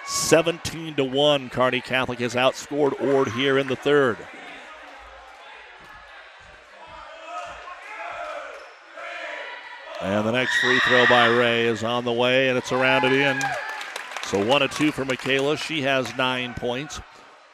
[0.06, 4.18] 17 to 1, Kearney Catholic has outscored Ord here in the third.
[10.02, 13.14] And the next free throw by Ray is on the way, and it's around it
[13.14, 13.40] in.
[14.28, 15.56] So one of two for Michaela.
[15.56, 17.00] She has nine points.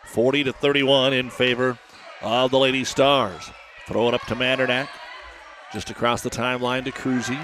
[0.06, 1.78] 40 to 31 in favor
[2.24, 3.52] of the Lady Stars.
[3.86, 4.90] Throw it up to Mandernack.
[5.72, 7.40] Just across the timeline to Cruzy.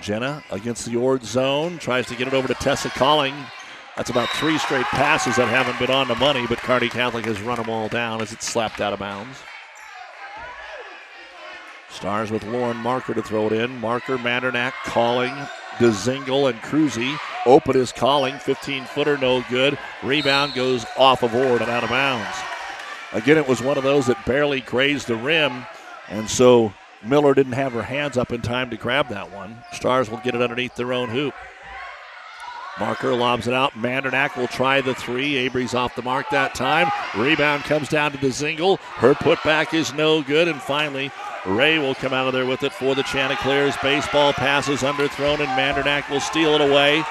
[0.00, 1.78] Jenna against the Ord zone.
[1.78, 3.34] Tries to get it over to Tessa Calling.
[3.96, 7.42] That's about three straight passes that haven't been on the money, but Kearney Catholic has
[7.42, 9.38] run them all down as it's slapped out of bounds.
[11.88, 13.80] Stars with Lauren Marker to throw it in.
[13.80, 15.34] Marker, Mandernack, Calling,
[15.78, 17.18] DeZingle, and Cruzy.
[17.46, 18.38] Open is calling.
[18.38, 19.78] 15 footer, no good.
[20.02, 22.36] Rebound goes off of Ord and out of bounds.
[23.12, 25.66] Again, it was one of those that barely grazed the rim,
[26.08, 26.72] and so
[27.02, 29.56] Miller didn't have her hands up in time to grab that one.
[29.72, 31.34] Stars will get it underneath their own hoop.
[32.78, 33.72] Marker lobs it out.
[33.72, 35.36] Mandernack will try the three.
[35.36, 36.88] Avery's off the mark that time.
[37.16, 38.78] Rebound comes down to DeZingle.
[38.78, 40.48] Her putback is no good.
[40.48, 41.10] And finally,
[41.44, 43.74] Ray will come out of there with it for the Chanticleers.
[43.82, 47.04] Baseball passes underthrown, and Mandernack will steal it away.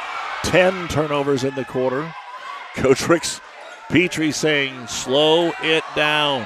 [0.43, 2.13] 10 turnovers in the quarter.
[2.75, 3.41] Coach Ricks
[3.89, 6.45] Petrie saying, slow it down.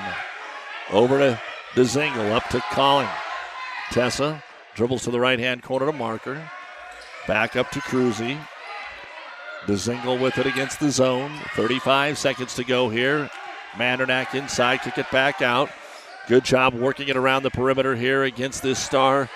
[0.92, 1.42] Over to
[1.76, 3.08] DeZingle, up to Calling.
[3.92, 4.44] Tessa
[4.76, 6.50] dribbles to the right hand corner to Marker.
[7.28, 8.38] Back up to Cruzy.
[9.66, 11.32] DeZingle with it against the zone.
[11.56, 13.30] 35 seconds to go here.
[13.74, 15.70] Mandernack inside, kick it back out.
[16.28, 19.30] Good job working it around the perimeter here against this star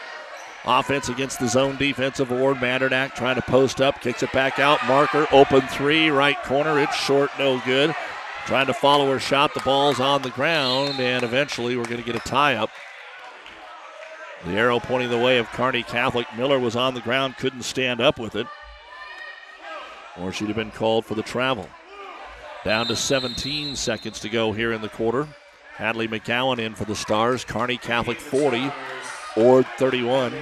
[0.68, 2.58] offense against the zone defensive Ord.
[2.58, 4.86] Mandernack trying to post up, kicks it back out.
[4.86, 6.80] Marker open three, right corner.
[6.80, 7.96] It's short, no good.
[8.46, 9.54] Trying to follow her shot.
[9.54, 12.70] The ball's on the ground, and eventually we're going to get a tie up.
[14.46, 16.28] The arrow pointing the way of Kearney Catholic.
[16.38, 18.48] Miller was on the ground, couldn't stand up with it.
[20.20, 21.68] Or she'd have been called for the travel.
[22.64, 25.28] Down to 17 seconds to go here in the quarter.
[25.76, 27.44] Hadley McGowan in for the Stars.
[27.44, 28.72] Kearney Catholic 40,
[29.38, 30.34] Ord 31.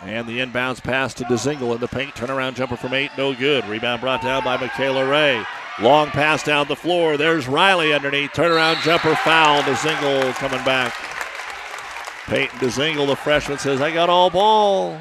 [0.00, 2.14] And the inbounds pass to DeZingle in the paint.
[2.14, 3.66] Turnaround jumper from eight, no good.
[3.66, 5.44] Rebound brought down by Michaela Ray.
[5.80, 7.18] Long pass down the floor.
[7.18, 8.30] There's Riley underneath.
[8.30, 9.60] Turnaround jumper foul.
[9.62, 10.94] DeZingle coming back.
[12.26, 14.98] Peyton DeZingle, the freshman, says, I got all ball.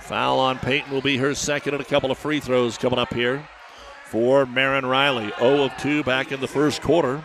[0.00, 3.14] Foul on Peyton will be her second, and a couple of free throws coming up
[3.14, 3.46] here
[4.12, 5.32] for Marin Riley.
[5.38, 7.24] 0 of 2 back in the first quarter.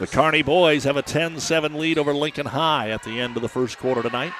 [0.00, 3.42] The Kearney boys have a 10 7 lead over Lincoln High at the end of
[3.42, 4.32] the first quarter tonight.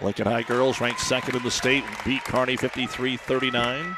[0.00, 3.96] Lincoln High girls ranked second in the state and beat Kearney 53 39.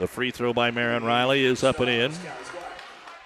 [0.00, 2.12] The free throw by Marin Riley is up and in.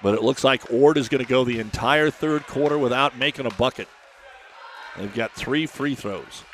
[0.03, 3.47] But it looks like Ord is going to go the entire third quarter without making
[3.47, 3.89] a bucket.
[4.99, 6.45] They've got three free throws.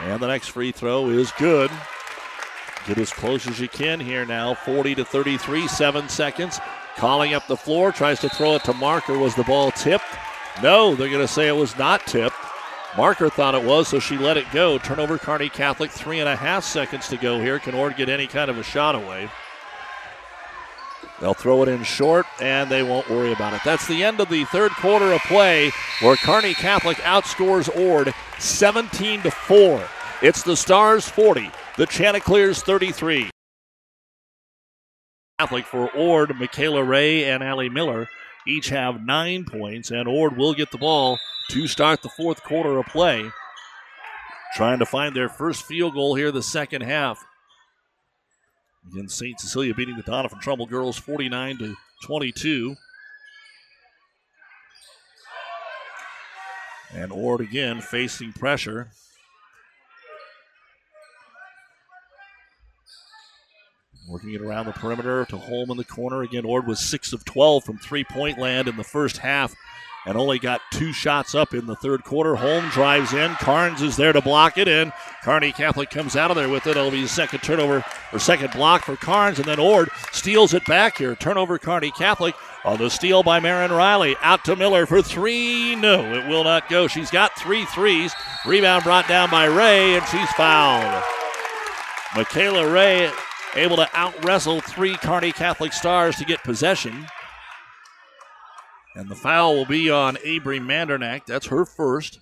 [0.00, 1.70] And the next free throw is good.
[2.86, 4.54] Get as close as you can here now.
[4.54, 6.60] 40 to 33, seven seconds.
[6.96, 9.18] Calling up the floor, tries to throw it to Marker.
[9.18, 10.04] Was the ball tipped?
[10.62, 12.36] No, they're going to say it was not tipped.
[12.96, 14.78] Marker thought it was, so she let it go.
[14.78, 17.58] Turnover Kearney Catholic, three and a half seconds to go here.
[17.58, 19.28] Can Ord get any kind of a shot away?
[21.20, 23.62] They'll throw it in short, and they won't worry about it.
[23.64, 29.22] That's the end of the third quarter of play, where Kearney Catholic outscores Ord 17
[29.22, 29.82] to 4.
[30.22, 33.30] It's the Stars 40, the Chanticleers 33.
[35.38, 38.08] Catholic for Ord, Michaela Ray, and Allie Miller
[38.46, 41.18] each have nine points, and Ord will get the ball
[41.50, 43.30] to start the fourth quarter of play.
[44.54, 47.22] Trying to find their first field goal here the second half.
[48.92, 49.38] Again, St.
[49.38, 51.74] Cecilia beating the Doniphan Trumbull girls 49 to
[52.04, 52.76] 22.
[56.94, 58.90] And Ord again facing pressure.
[64.06, 66.22] Working it around the perimeter to Holm in the corner.
[66.22, 69.54] Again, Ord was 6 of 12 from three point land in the first half
[70.06, 72.36] and only got two shots up in the third quarter.
[72.36, 73.32] Holm drives in.
[73.34, 74.92] Carnes is there to block it in.
[75.24, 76.76] Kearney Catholic comes out of there with it.
[76.76, 80.64] It'll be a second turnover or second block for Carnes, and then Ord steals it
[80.66, 81.16] back here.
[81.16, 84.14] Turnover Kearney Catholic on the steal by Marin Riley.
[84.22, 85.74] Out to Miller for three.
[85.74, 86.86] No, it will not go.
[86.86, 88.14] She's got three threes.
[88.46, 91.02] Rebound brought down by Ray, and she's fouled.
[92.14, 93.10] Michaela Ray
[93.56, 97.06] able to out wrestle three Kearney Catholic stars to get possession.
[98.94, 101.26] And the foul will be on Avery Mandernack.
[101.26, 102.18] That's her first.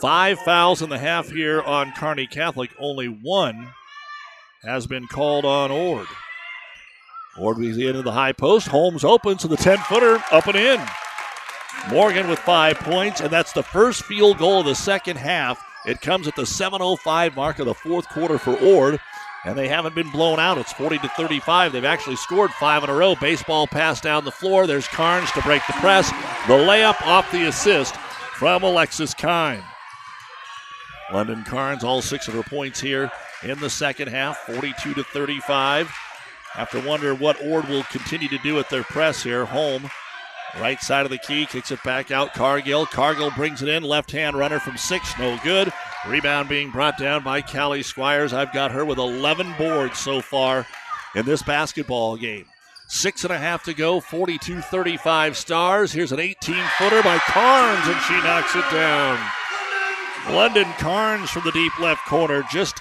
[0.00, 2.70] Five fouls in the half here on Kearney Catholic.
[2.78, 3.72] Only one
[4.62, 6.06] has been called on Ord.
[7.38, 8.68] Ord is into the high post.
[8.68, 10.80] Holm's open to the 10 footer, up and in.
[11.90, 15.62] Morgan with five points, and that's the first field goal of the second half.
[15.86, 19.00] It comes at the 7.05 mark of the fourth quarter for Ord
[19.44, 20.58] and they haven't been blown out.
[20.58, 21.72] It's 40 to 35.
[21.72, 23.14] They've actually scored five in a row.
[23.16, 24.66] Baseball pass down the floor.
[24.66, 26.10] There's Carnes to break the press.
[26.46, 29.62] The layup off the assist from Alexis Kime.
[31.12, 33.10] London Carnes, all six of her points here
[33.42, 35.88] in the second half, 42 to 35.
[36.52, 39.44] Have to wonder what Ord will continue to do at their press here.
[39.44, 39.90] Holm.
[40.60, 42.34] right side of the key, kicks it back out.
[42.34, 42.86] Cargill.
[42.86, 43.82] Cargill brings it in.
[43.82, 45.72] Left hand runner from six, no good.
[46.06, 48.32] Rebound being brought down by Callie Squires.
[48.32, 50.66] I've got her with 11 boards so far
[51.14, 52.46] in this basketball game.
[52.88, 55.92] Six and a half to go, 42 35 stars.
[55.92, 59.18] Here's an 18 footer by Carnes, and she knocks it down.
[60.30, 62.80] London Carnes from the deep left corner, just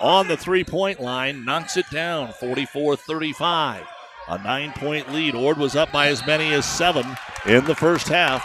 [0.00, 3.86] on the three point line, knocks it down 44 35.
[4.28, 5.34] A nine point lead.
[5.34, 7.04] Ord was up by as many as seven
[7.44, 8.44] in the first half.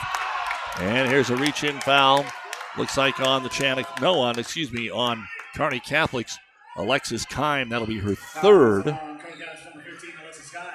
[0.80, 2.26] And here's a reach in foul
[2.78, 6.38] Looks like on the Chantic, no, on, excuse me, on Kearney Catholic's
[6.76, 7.70] Alexis Kime.
[7.70, 8.98] That'll be her third.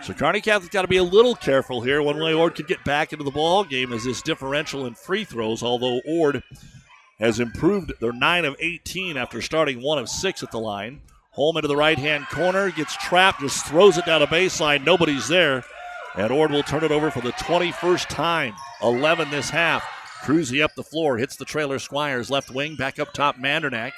[0.03, 2.03] So Kearney Catholic's got to be a little careful here.
[2.03, 5.25] One way Ord could get back into the ball game is this differential in free
[5.25, 6.43] throws, although Ord
[7.21, 7.93] has improved.
[8.01, 11.03] They're 9 of 18 after starting 1 of 6 at the line.
[11.31, 14.85] Holm into the right hand corner, gets trapped, just throws it down a baseline.
[14.85, 15.65] Nobody's there.
[16.17, 18.55] And Ord will turn it over for the 21st time.
[18.83, 19.85] 11 this half.
[20.23, 23.93] Cruzy up the floor, hits the trailer Squires left wing, back up top Mandernack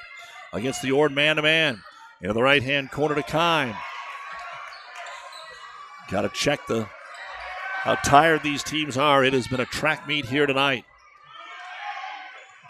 [0.55, 1.83] against the Ord man to man.
[2.23, 3.77] Into the right hand corner to Kime.
[6.11, 6.89] Got to check the
[7.83, 9.23] how tired these teams are.
[9.23, 10.87] It has been a track meet here tonight.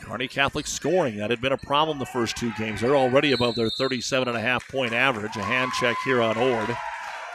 [0.03, 1.19] Kearney Catholic scoring.
[1.19, 2.81] That had been a problem the first two games.
[2.81, 5.37] They're already above their 37 and a half point average.
[5.37, 6.77] A hand check here on Ord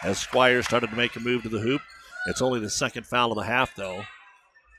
[0.04, 1.82] as Squires started to make a move to the hoop.
[2.28, 4.04] It's only the second foul of the half, though.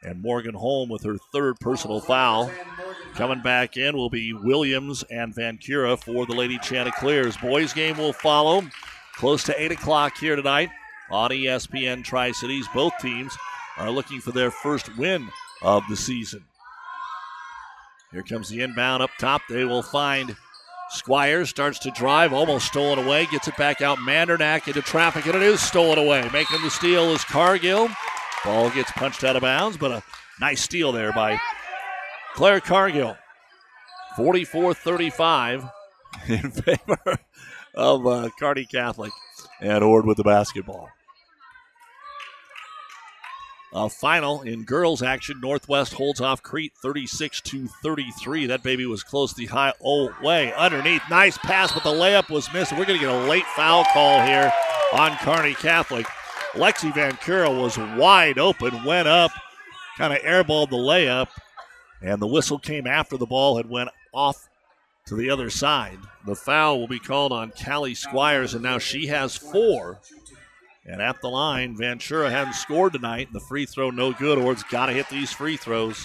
[0.02, 2.50] And Morgan Holm with her third personal foul.
[3.14, 7.36] Coming back in will be Williams and Vancura for the Lady Chanticleers.
[7.36, 8.62] Boys game will follow
[9.14, 10.70] close to 8 o'clock here tonight
[11.10, 12.66] on ESPN Tri Cities.
[12.72, 13.36] Both teams
[13.76, 15.28] are looking for their first win
[15.62, 16.44] of the season.
[18.12, 19.42] Here comes the inbound up top.
[19.48, 20.34] They will find
[20.90, 23.98] Squires, starts to drive, almost stolen away, gets it back out.
[23.98, 26.28] Mandernack into traffic, and it is stolen away.
[26.32, 27.88] Making the steal is Cargill.
[28.44, 30.02] Ball gets punched out of bounds, but a
[30.40, 31.38] nice steal there by
[32.34, 33.16] Claire Cargill.
[34.16, 35.64] 44 35
[36.28, 37.18] in favor
[37.74, 39.12] of uh, Kearney Catholic
[39.60, 40.88] and Ord with the basketball.
[43.72, 45.40] A final in girls action.
[45.40, 48.46] Northwest holds off Crete 36 to 33.
[48.46, 51.02] That baby was close the high oh way underneath.
[51.08, 52.72] Nice pass, but the layup was missed.
[52.72, 54.52] We're going to get a late foul call here
[54.92, 56.06] on Kearney Catholic.
[56.52, 59.30] Lexi Van Vancura was wide open, went up,
[59.96, 61.28] kind of airballed the layup,
[62.02, 64.48] and the whistle came after the ball had went off
[65.06, 65.98] to the other side.
[66.26, 70.00] The foul will be called on Callie Squires, and now she has four.
[70.84, 73.32] And at the line, Ventura hadn't scored tonight.
[73.32, 74.38] The free throw no good.
[74.38, 76.04] Ord's got to hit these free throws.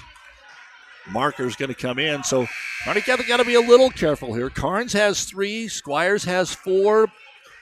[1.08, 2.24] Marker's going to come in.
[2.24, 2.48] So
[2.84, 4.50] Catholic got to be a little careful here.
[4.50, 5.68] Carnes has three.
[5.68, 7.08] Squires has four.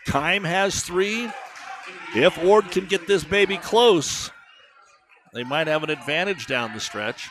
[0.08, 1.30] Kime has three.
[2.16, 4.30] If Ord can get this baby close,
[5.34, 7.30] they might have an advantage down the stretch.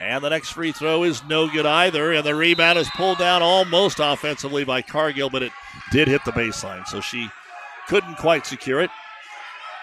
[0.00, 2.12] And the next free throw is no good either.
[2.12, 5.52] And the rebound is pulled down almost offensively by Cargill, but it
[5.90, 6.86] did hit the baseline.
[6.86, 7.30] So she
[7.88, 8.90] couldn't quite secure it.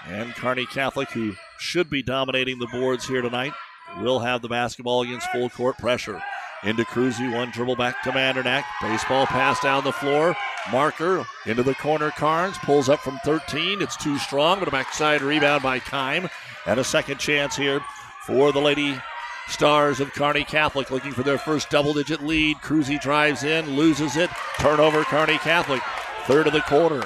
[0.07, 3.53] And Kearney Catholic, who should be dominating the boards here tonight,
[4.01, 6.21] will have the basketball against full court pressure.
[6.63, 8.63] Into Cruzy, one dribble back to Mandernack.
[8.81, 10.33] Baseball pass down the floor.
[10.71, 12.09] Marker into the corner.
[12.11, 13.81] Carnes pulls up from 13.
[13.81, 16.29] It's too strong, but a backside rebound by Kime.
[16.65, 17.81] And a second chance here
[18.25, 18.97] for the Lady
[19.49, 22.57] Stars of Kearney Catholic looking for their first double digit lead.
[22.57, 24.29] Cruzy drives in, loses it.
[24.59, 25.81] Turnover, Kearney Catholic.
[26.27, 27.03] Third of the quarter.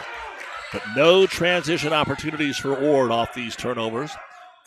[0.71, 4.11] But no transition opportunities for Ord off these turnovers.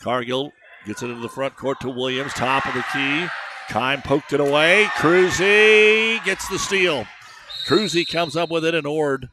[0.01, 0.51] Cargill
[0.85, 3.27] gets it into the front court to Williams, top of the key.
[3.69, 4.85] Kime poked it away.
[4.95, 7.05] Cruzy gets the steal.
[7.65, 9.29] Cruzy comes up with it, and Ord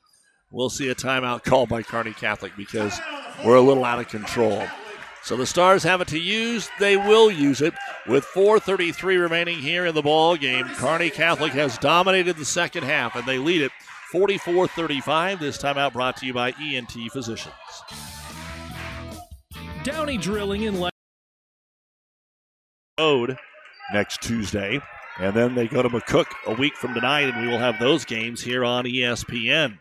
[0.50, 2.98] will see a timeout called by Kearney Catholic because
[3.44, 4.64] we're a little out of control.
[5.22, 6.70] So the Stars have it to use.
[6.78, 7.74] They will use it
[8.06, 10.66] with 4:33 remaining here in the ball game.
[10.76, 13.72] Kearney Catholic has dominated the second half, and they lead it
[14.12, 15.38] 44-35.
[15.38, 17.54] This timeout brought to you by ENT Physicians.
[19.82, 20.88] Downey Drilling in
[22.98, 23.36] Road
[23.92, 24.80] next Tuesday.
[25.18, 28.04] And then they go to McCook a week from tonight, and we will have those
[28.04, 29.78] games here on ESPN.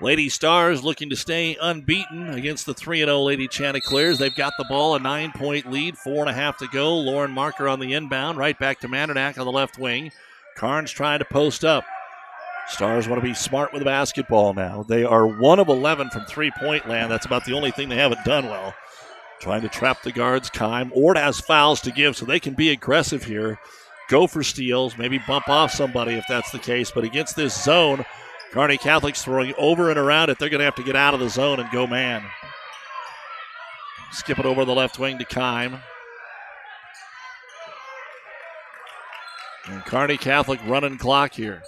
[0.00, 4.18] Lady Stars looking to stay unbeaten against the 3 0 Lady Chanticleers.
[4.18, 6.96] They've got the ball, a nine point lead, four and a half to go.
[6.96, 10.10] Lauren Marker on the inbound, right back to Mandernack on the left wing.
[10.56, 11.84] Carnes trying to post up.
[12.68, 14.84] Stars want to be smart with the basketball now.
[14.84, 17.10] They are one of 11 from three point land.
[17.10, 18.74] That's about the only thing they haven't done well.
[19.40, 20.90] Trying to trap the guards, Kime.
[20.94, 23.58] Ord has fouls to give, so they can be aggressive here.
[24.10, 26.90] Go for steals, maybe bump off somebody if that's the case.
[26.90, 28.04] But against this zone,
[28.52, 30.38] Kearney Catholic's throwing over and around it.
[30.38, 32.22] They're going to have to get out of the zone and go man.
[34.12, 35.80] Skip it over the left wing to Kime.
[39.66, 41.62] And Kearney Catholic running clock here.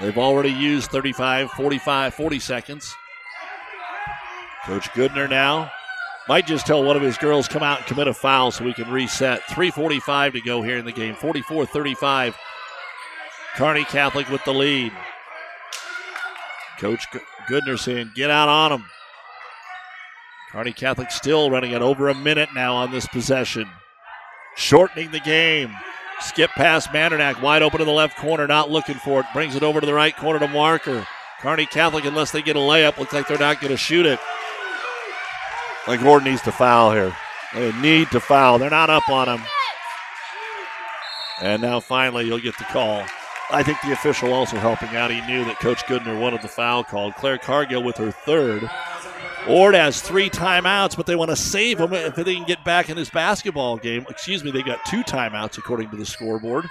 [0.00, 2.94] They've already used 35, 45, 40 seconds.
[4.64, 5.70] Coach Goodner now
[6.28, 8.74] might just tell one of his girls come out and commit a foul so we
[8.74, 9.40] can reset.
[9.42, 11.14] 3.45 to go here in the game.
[11.14, 12.36] 44 35.
[13.56, 14.92] Kearney Catholic with the lead.
[16.78, 17.06] Coach
[17.48, 18.84] Goodner saying, get out on them.
[20.52, 23.68] Kearney Catholic still running at over a minute now on this possession.
[24.56, 25.74] Shortening the game.
[26.20, 29.26] Skip past Mandernack, wide open in the left corner, not looking for it.
[29.32, 31.06] Brings it over to the right corner to Marker.
[31.40, 34.18] Kearney Catholic, unless they get a layup, looks like they're not going to shoot it.
[35.88, 37.16] Like Gordon needs to foul here.
[37.54, 38.58] They need to foul.
[38.58, 39.40] They're not up on him.
[41.40, 43.06] And now finally you'll get the call.
[43.50, 45.10] I think the official also helping out.
[45.10, 47.14] He knew that Coach Goodner wanted the foul called.
[47.14, 48.68] Claire Cargill with her third.
[49.48, 52.90] Ord has three timeouts, but they want to save him if they can get back
[52.90, 54.04] in this basketball game.
[54.10, 56.66] Excuse me, they got two timeouts according to the scoreboard.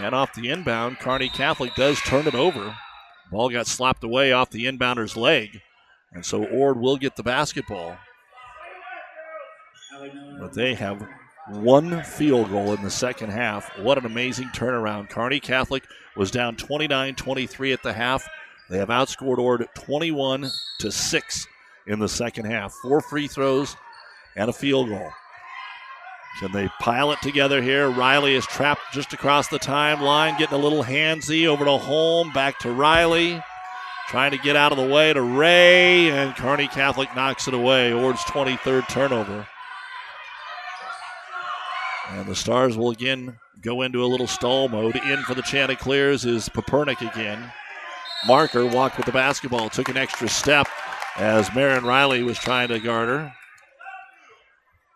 [0.00, 2.74] And off the inbound, Kearney Catholic does turn it over.
[3.30, 5.60] Ball got slapped away off the inbounder's leg.
[6.12, 7.98] And so Ord will get the basketball.
[10.40, 11.06] But they have
[11.48, 13.78] one field goal in the second half.
[13.78, 15.10] What an amazing turnaround.
[15.10, 15.84] Kearney Catholic
[16.16, 18.26] was down 29 23 at the half.
[18.70, 21.46] They have outscored Ord 21 to 6
[21.86, 22.72] in the second half.
[22.82, 23.76] Four free throws
[24.34, 25.10] and a field goal.
[26.38, 27.90] Can they pile it together here?
[27.90, 32.58] Riley is trapped just across the timeline, getting a little handsy over to Holm, back
[32.60, 33.42] to Riley.
[34.08, 37.92] Trying to get out of the way to Ray, and Kearney Catholic knocks it away.
[37.92, 39.46] Ord's 23rd turnover.
[42.08, 44.96] And the Stars will again go into a little stall mode.
[44.96, 47.52] In for the Chanticleers is Papernik again.
[48.26, 50.66] Marker walked with the basketball, took an extra step
[51.16, 53.32] as Marin Riley was trying to guard her.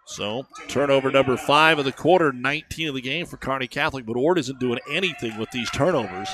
[0.06, 4.16] So, turnover number five of the quarter, 19 of the game for Kearney Catholic, but
[4.16, 6.28] Ord isn't doing anything with these turnovers.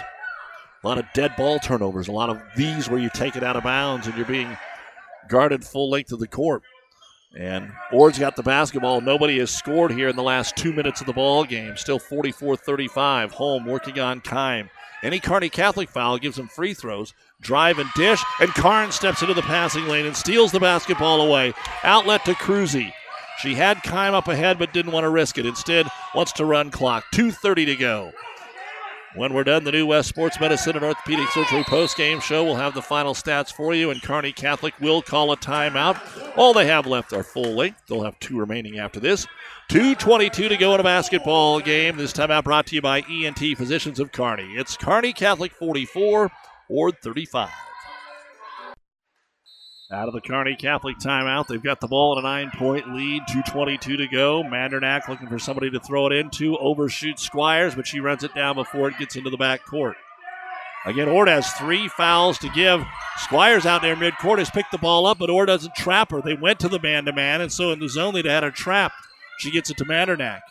[0.82, 3.56] A lot of dead ball turnovers, a lot of these where you take it out
[3.56, 4.56] of bounds and you're being
[5.28, 6.62] guarded full length of the court.
[7.36, 9.00] And Ord's got the basketball.
[9.00, 11.76] Nobody has scored here in the last two minutes of the ball game.
[11.76, 13.32] Still 44 35.
[13.32, 14.68] Holm working on Kime.
[15.04, 17.14] Any Kearney Catholic foul gives them free throws.
[17.40, 18.22] Drive and dish.
[18.40, 21.54] And Karn steps into the passing lane and steals the basketball away.
[21.84, 22.92] Outlet to Cruzy.
[23.42, 25.46] She had Kime up ahead but didn't want to risk it.
[25.46, 27.04] Instead, wants to run clock.
[27.14, 28.12] 2.30 to go.
[29.16, 32.74] When we're done, the New West Sports Medicine and Orthopedic Surgery post-game show will have
[32.74, 35.98] the final stats for you, and Kearney Catholic will call a timeout.
[36.36, 37.82] All they have left are full length.
[37.88, 39.26] They'll have two remaining after this.
[39.68, 41.96] 2.22 to go in a basketball game.
[41.96, 44.54] This timeout brought to you by ENT Physicians of Kearney.
[44.54, 46.30] It's Kearney Catholic 44,
[46.68, 47.48] Ord 35.
[49.92, 53.24] Out of the Kearney Catholic timeout, they've got the ball at a nine-point lead.
[53.26, 54.44] 2:22 to go.
[54.44, 56.56] Mandernack looking for somebody to throw it into.
[56.58, 59.96] Overshoots Squires, but she runs it down before it gets into the back court.
[60.86, 62.84] Again, Ord has three fouls to give.
[63.18, 66.22] Squires out there midcourt has picked the ball up, but Ord doesn't trap her.
[66.22, 68.94] They went to the man-to-man, and so in the zone they'd had her trapped.
[69.40, 70.42] She gets it to Mandernack.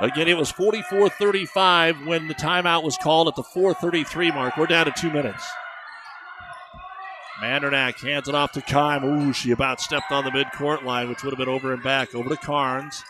[0.00, 4.56] Again, it was 44-35 when the timeout was called at the 4:33 mark.
[4.56, 5.46] We're down to two minutes.
[7.40, 9.04] Mandernack hands it off to Kime.
[9.04, 12.14] Ooh, she about stepped on the midcourt line, which would have been over and back.
[12.14, 13.02] Over to Carnes.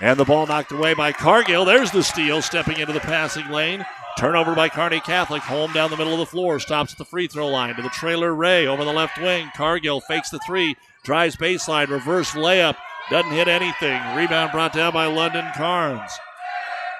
[0.00, 1.64] And the ball knocked away by Cargill.
[1.64, 3.84] There's the steal, stepping into the passing lane.
[4.18, 5.42] Turnover by Kearney Catholic.
[5.42, 6.58] Holm down the middle of the floor.
[6.58, 9.50] Stops at the free throw line to the trailer Ray over the left wing.
[9.56, 10.76] Cargill fakes the three.
[11.04, 11.88] Drives baseline.
[11.88, 12.76] Reverse layup.
[13.10, 14.00] Doesn't hit anything.
[14.16, 16.12] Rebound brought down by London Carnes.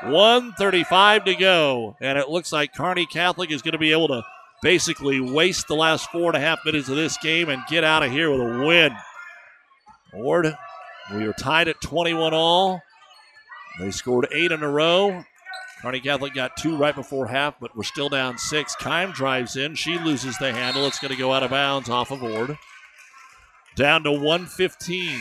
[0.03, 1.97] 135 to go.
[2.01, 4.23] And it looks like Kearney Catholic is going to be able to
[4.63, 8.03] basically waste the last four and a half minutes of this game and get out
[8.03, 8.95] of here with a win.
[10.15, 10.57] Ord,
[11.13, 12.81] we are tied at 21 all.
[13.79, 15.25] They scored eight in a row.
[15.83, 18.75] Kearney Catholic got two right before half, but we're still down six.
[18.77, 19.75] Kime drives in.
[19.75, 20.87] She loses the handle.
[20.87, 22.57] It's going to go out of bounds off of Ord.
[23.77, 25.21] Down to 115.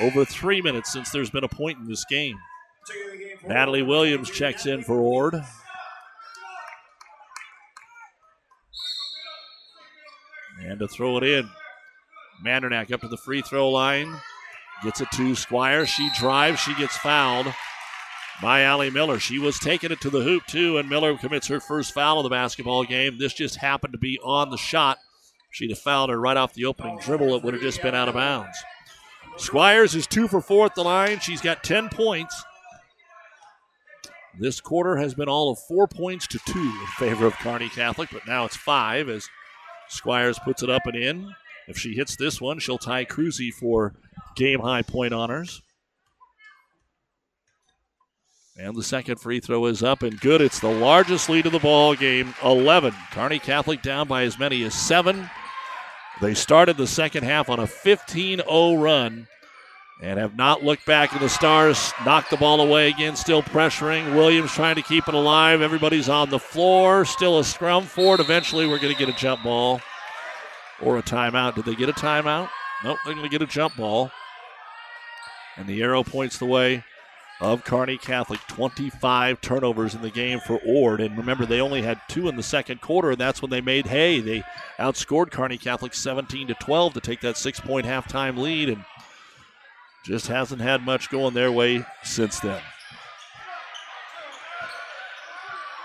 [0.00, 2.38] Over three minutes since there's been a point in this game.
[3.46, 5.42] Natalie Williams checks in for Ord.
[10.62, 11.48] And to throw it in.
[12.44, 14.20] Mandernack up to the free throw line.
[14.82, 15.86] Gets it to Squire.
[15.86, 16.60] She drives.
[16.60, 17.52] She gets fouled
[18.42, 19.18] by Allie Miller.
[19.18, 22.24] She was taking it to the hoop, too, and Miller commits her first foul of
[22.24, 23.18] the basketball game.
[23.18, 24.98] This just happened to be on the shot.
[25.50, 27.34] She'd have fouled her right off the opening dribble.
[27.34, 28.56] It would have just been out of bounds.
[29.38, 31.20] Squires is two for four at the line.
[31.20, 32.42] She's got 10 points.
[34.38, 38.10] This quarter has been all of four points to two in favor of Kearney Catholic,
[38.12, 39.28] but now it's five as
[39.88, 41.34] Squires puts it up and in.
[41.68, 43.94] If she hits this one, she'll tie Cruzy for
[44.36, 45.62] game high point honors.
[48.58, 50.40] And the second free throw is up and good.
[50.40, 52.94] It's the largest lead of the ball game, 11.
[53.12, 55.28] Kearney Catholic down by as many as seven.
[56.22, 59.28] They started the second half on a 15 0 run
[60.00, 61.12] and have not looked back.
[61.12, 64.14] And the Stars knocked the ball away again, still pressuring.
[64.14, 65.62] Williams trying to keep it alive.
[65.62, 67.04] Everybody's on the floor.
[67.04, 68.20] Still a scrum for it.
[68.20, 69.80] Eventually, we're going to get a jump ball
[70.82, 71.54] or a timeout.
[71.54, 72.50] Did they get a timeout?
[72.84, 74.10] Nope, they're going to get a jump ball.
[75.56, 76.84] And the arrow points the way
[77.40, 78.40] of Kearney Catholic.
[78.48, 81.00] 25 turnovers in the game for Ord.
[81.00, 83.86] And remember, they only had two in the second quarter, and that's when they made
[83.86, 84.20] hay.
[84.20, 84.42] They
[84.78, 88.84] outscored Kearney Catholic 17 to 12 to take that six point halftime lead, and
[90.06, 92.62] just hasn't had much going their way since then.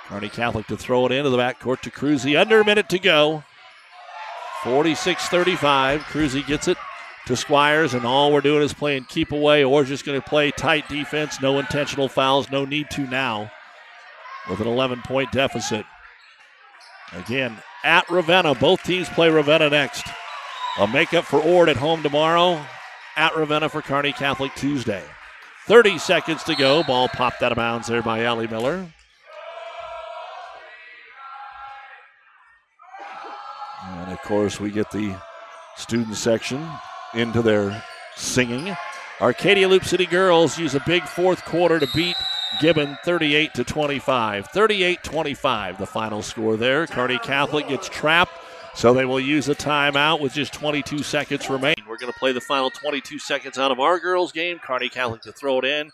[0.08, 2.40] Kearney Catholic to throw it into the backcourt to Cruzy.
[2.40, 3.44] Under a minute to go.
[4.64, 6.02] 46 35.
[6.02, 6.78] Cruzy gets it
[7.26, 10.52] to Squires, and all we're doing is playing keep away, or just going to play
[10.52, 13.52] tight defense, no intentional fouls, no need to now,
[14.50, 15.86] with an 11 point deficit.
[17.14, 20.06] Again, at Ravenna, both teams play Ravenna next.
[20.80, 22.64] A makeup for Ord at home tomorrow,
[23.16, 25.04] at Ravenna for Kearney Catholic Tuesday.
[25.68, 26.84] 30 seconds to go.
[26.84, 28.88] Ball popped out of bounds there by Allie Miller.
[33.84, 35.16] And of course, we get the
[35.76, 36.68] student section
[37.14, 37.84] into their
[38.16, 38.76] singing.
[39.20, 42.16] Arcadia Loop City girls use a big fourth quarter to beat
[42.60, 44.48] Gibbon 38 to 25.
[44.48, 46.88] 38 25, the final score there.
[46.88, 48.34] Kearney Catholic gets trapped,
[48.76, 51.84] so they will use a timeout with just 22 seconds remaining.
[51.88, 54.60] We're going to play the final 22 seconds out of our girls' game.
[54.60, 55.92] Kearney Catholic to throw it in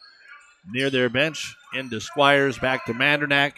[0.71, 3.53] near their bench, into Squires, back to Mandernack.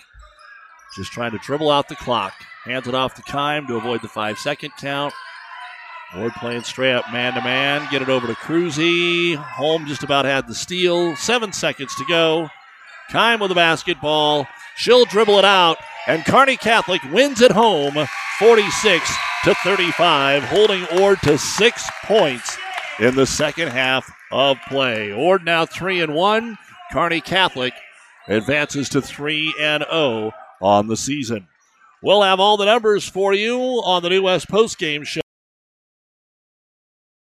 [0.96, 2.34] Just trying to dribble out the clock.
[2.66, 5.14] Hands it off to Kime to avoid the five second count.
[6.18, 7.88] Ord playing straight up man to man.
[7.92, 9.36] Get it over to Cruzy.
[9.36, 11.16] Holm just about had the steal.
[11.16, 12.50] Seven seconds to go.
[13.12, 14.48] Kime with the basketball.
[14.76, 15.78] She'll dribble it out.
[16.10, 17.94] And Kearney Catholic wins at home
[18.40, 22.58] 46 to 35, holding Ord to six points
[22.98, 25.12] in the second half of play.
[25.12, 26.58] Ord now 3 and 1.
[26.92, 27.74] Kearney Catholic
[28.28, 31.48] advances to 3 and 0 on the season.
[32.02, 35.22] We'll have all the numbers for you on the New West postgame show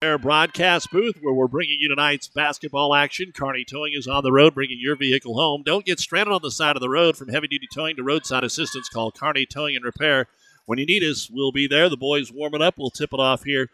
[0.04, 3.32] broadcast booth where we're bringing you tonight's basketball action.
[3.34, 5.64] Kearney Towing is on the road, bringing your vehicle home.
[5.64, 7.16] Don't get stranded on the side of the road.
[7.16, 10.28] From heavy duty towing to roadside assistance, call Kearney Towing and Repair.
[10.66, 11.88] When you need us, we'll be there.
[11.88, 12.78] The boys warming up.
[12.78, 13.70] We'll tip it off here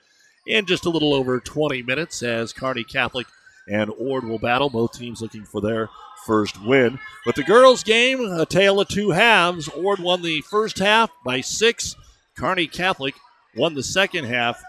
[0.45, 3.25] in just a little over 20 minutes as Kearney Catholic
[3.67, 4.69] and Ord will battle.
[4.69, 5.89] Both teams looking for their
[6.27, 6.99] first win.
[7.25, 9.67] But the girls' game, a tale of two halves.
[9.69, 11.95] Ord won the first half by six.
[12.37, 13.15] Kearney Catholic
[13.55, 14.61] won the second half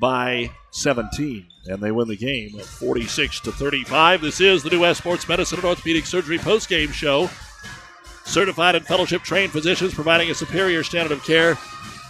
[0.00, 4.22] by 17, and they win the game 46 to 35.
[4.22, 7.28] This is the New West Sports Medicine and Orthopedic Surgery postgame show.
[8.24, 11.58] Certified and fellowship trained physicians providing a superior standard of care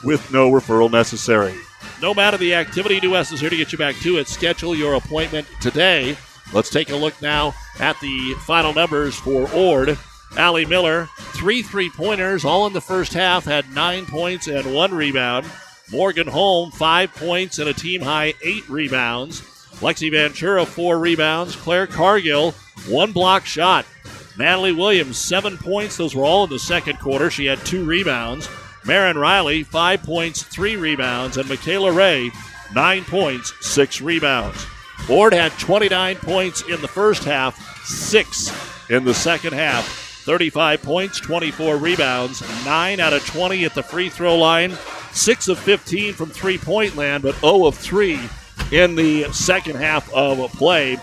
[0.04, 1.54] with no referral necessary.
[2.00, 4.28] No matter the activity, New West is here to get you back to it.
[4.28, 6.16] Schedule your appointment today.
[6.52, 9.98] Let's take a look now at the final numbers for Ord.
[10.36, 14.94] Allie Miller, three three pointers, all in the first half, had nine points and one
[14.94, 15.46] rebound.
[15.90, 19.40] Morgan Holm, five points and a team high eight rebounds.
[19.80, 21.56] Lexi Ventura, four rebounds.
[21.56, 22.52] Claire Cargill,
[22.88, 23.86] one block shot.
[24.38, 25.96] Natalie Williams, seven points.
[25.96, 27.30] Those were all in the second quarter.
[27.30, 28.48] She had two rebounds.
[28.84, 31.36] Marin Riley, five points, three rebounds.
[31.36, 32.30] And Michaela Ray,
[32.74, 34.66] nine points, six rebounds.
[35.08, 38.52] Ord had 29 points in the first half, six
[38.90, 39.86] in the second half.
[40.24, 44.76] 35 points, 24 rebounds, 9 out of 20 at the free throw line,
[45.12, 48.18] 6 of 15 from three point land, but 0 of 3
[48.72, 50.98] in the second half of a play.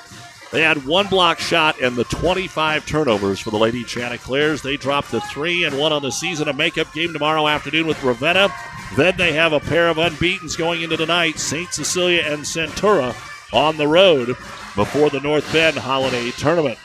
[0.51, 4.61] They had one block shot and the 25 turnovers for the Lady Chanticleers.
[4.61, 6.47] They dropped the three and one on the season.
[6.47, 8.53] A makeup game tomorrow afternoon with Ravenna.
[8.95, 11.73] Then they have a pair of unbeatens going into tonight St.
[11.73, 13.13] Cecilia and Centura
[13.53, 14.27] on the road
[14.75, 16.77] before the North Bend Holiday Tournament.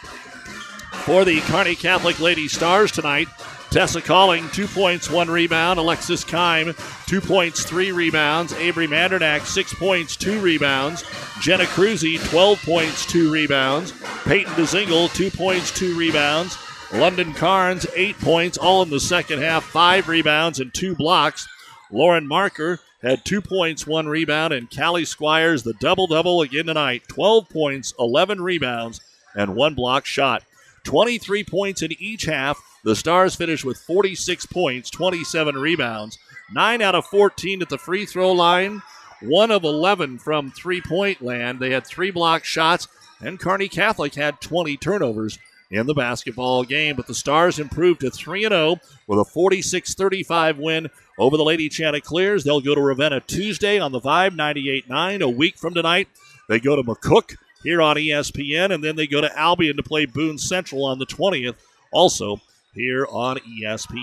[1.05, 3.29] For the Kearney Catholic Lady Stars tonight,
[3.73, 5.79] Tessa Calling, two points, one rebound.
[5.79, 6.77] Alexis Kime,
[7.07, 8.53] two points, three rebounds.
[8.53, 11.05] Avery Mandernack, six points, two rebounds.
[11.41, 13.93] Jenna Cruzy, 12 points, two rebounds.
[14.25, 16.59] Peyton DeZingle, two points, two rebounds.
[16.93, 21.49] London Carnes, eight points, all in the second half, five rebounds and two blocks.
[21.91, 27.05] Lauren Marker had two points, one rebound, and Callie Squires, the double double again tonight
[27.09, 29.01] 12 points, 11 rebounds,
[29.35, 30.43] and one block shot.
[30.85, 32.63] 23 points in each half.
[32.85, 36.19] The Stars finished with 46 points, 27 rebounds,
[36.53, 38.83] 9 out of 14 at the free throw line,
[39.21, 41.61] 1 of 11 from three point land.
[41.61, 42.89] They had three block shots,
[43.21, 45.39] and Kearney Catholic had 20 turnovers
[45.71, 46.97] in the basketball game.
[46.97, 51.69] But the Stars improved to 3 0 with a 46 35 win over the Lady
[51.69, 52.43] Chanticleers.
[52.43, 55.23] They'll go to Ravenna Tuesday on the Vibe 98 9.
[55.23, 56.09] A week from tonight,
[56.49, 60.05] they go to McCook here on ESPN, and then they go to Albion to play
[60.05, 61.55] Boone Central on the 20th,
[61.93, 62.41] also
[62.75, 64.01] here on ESPN.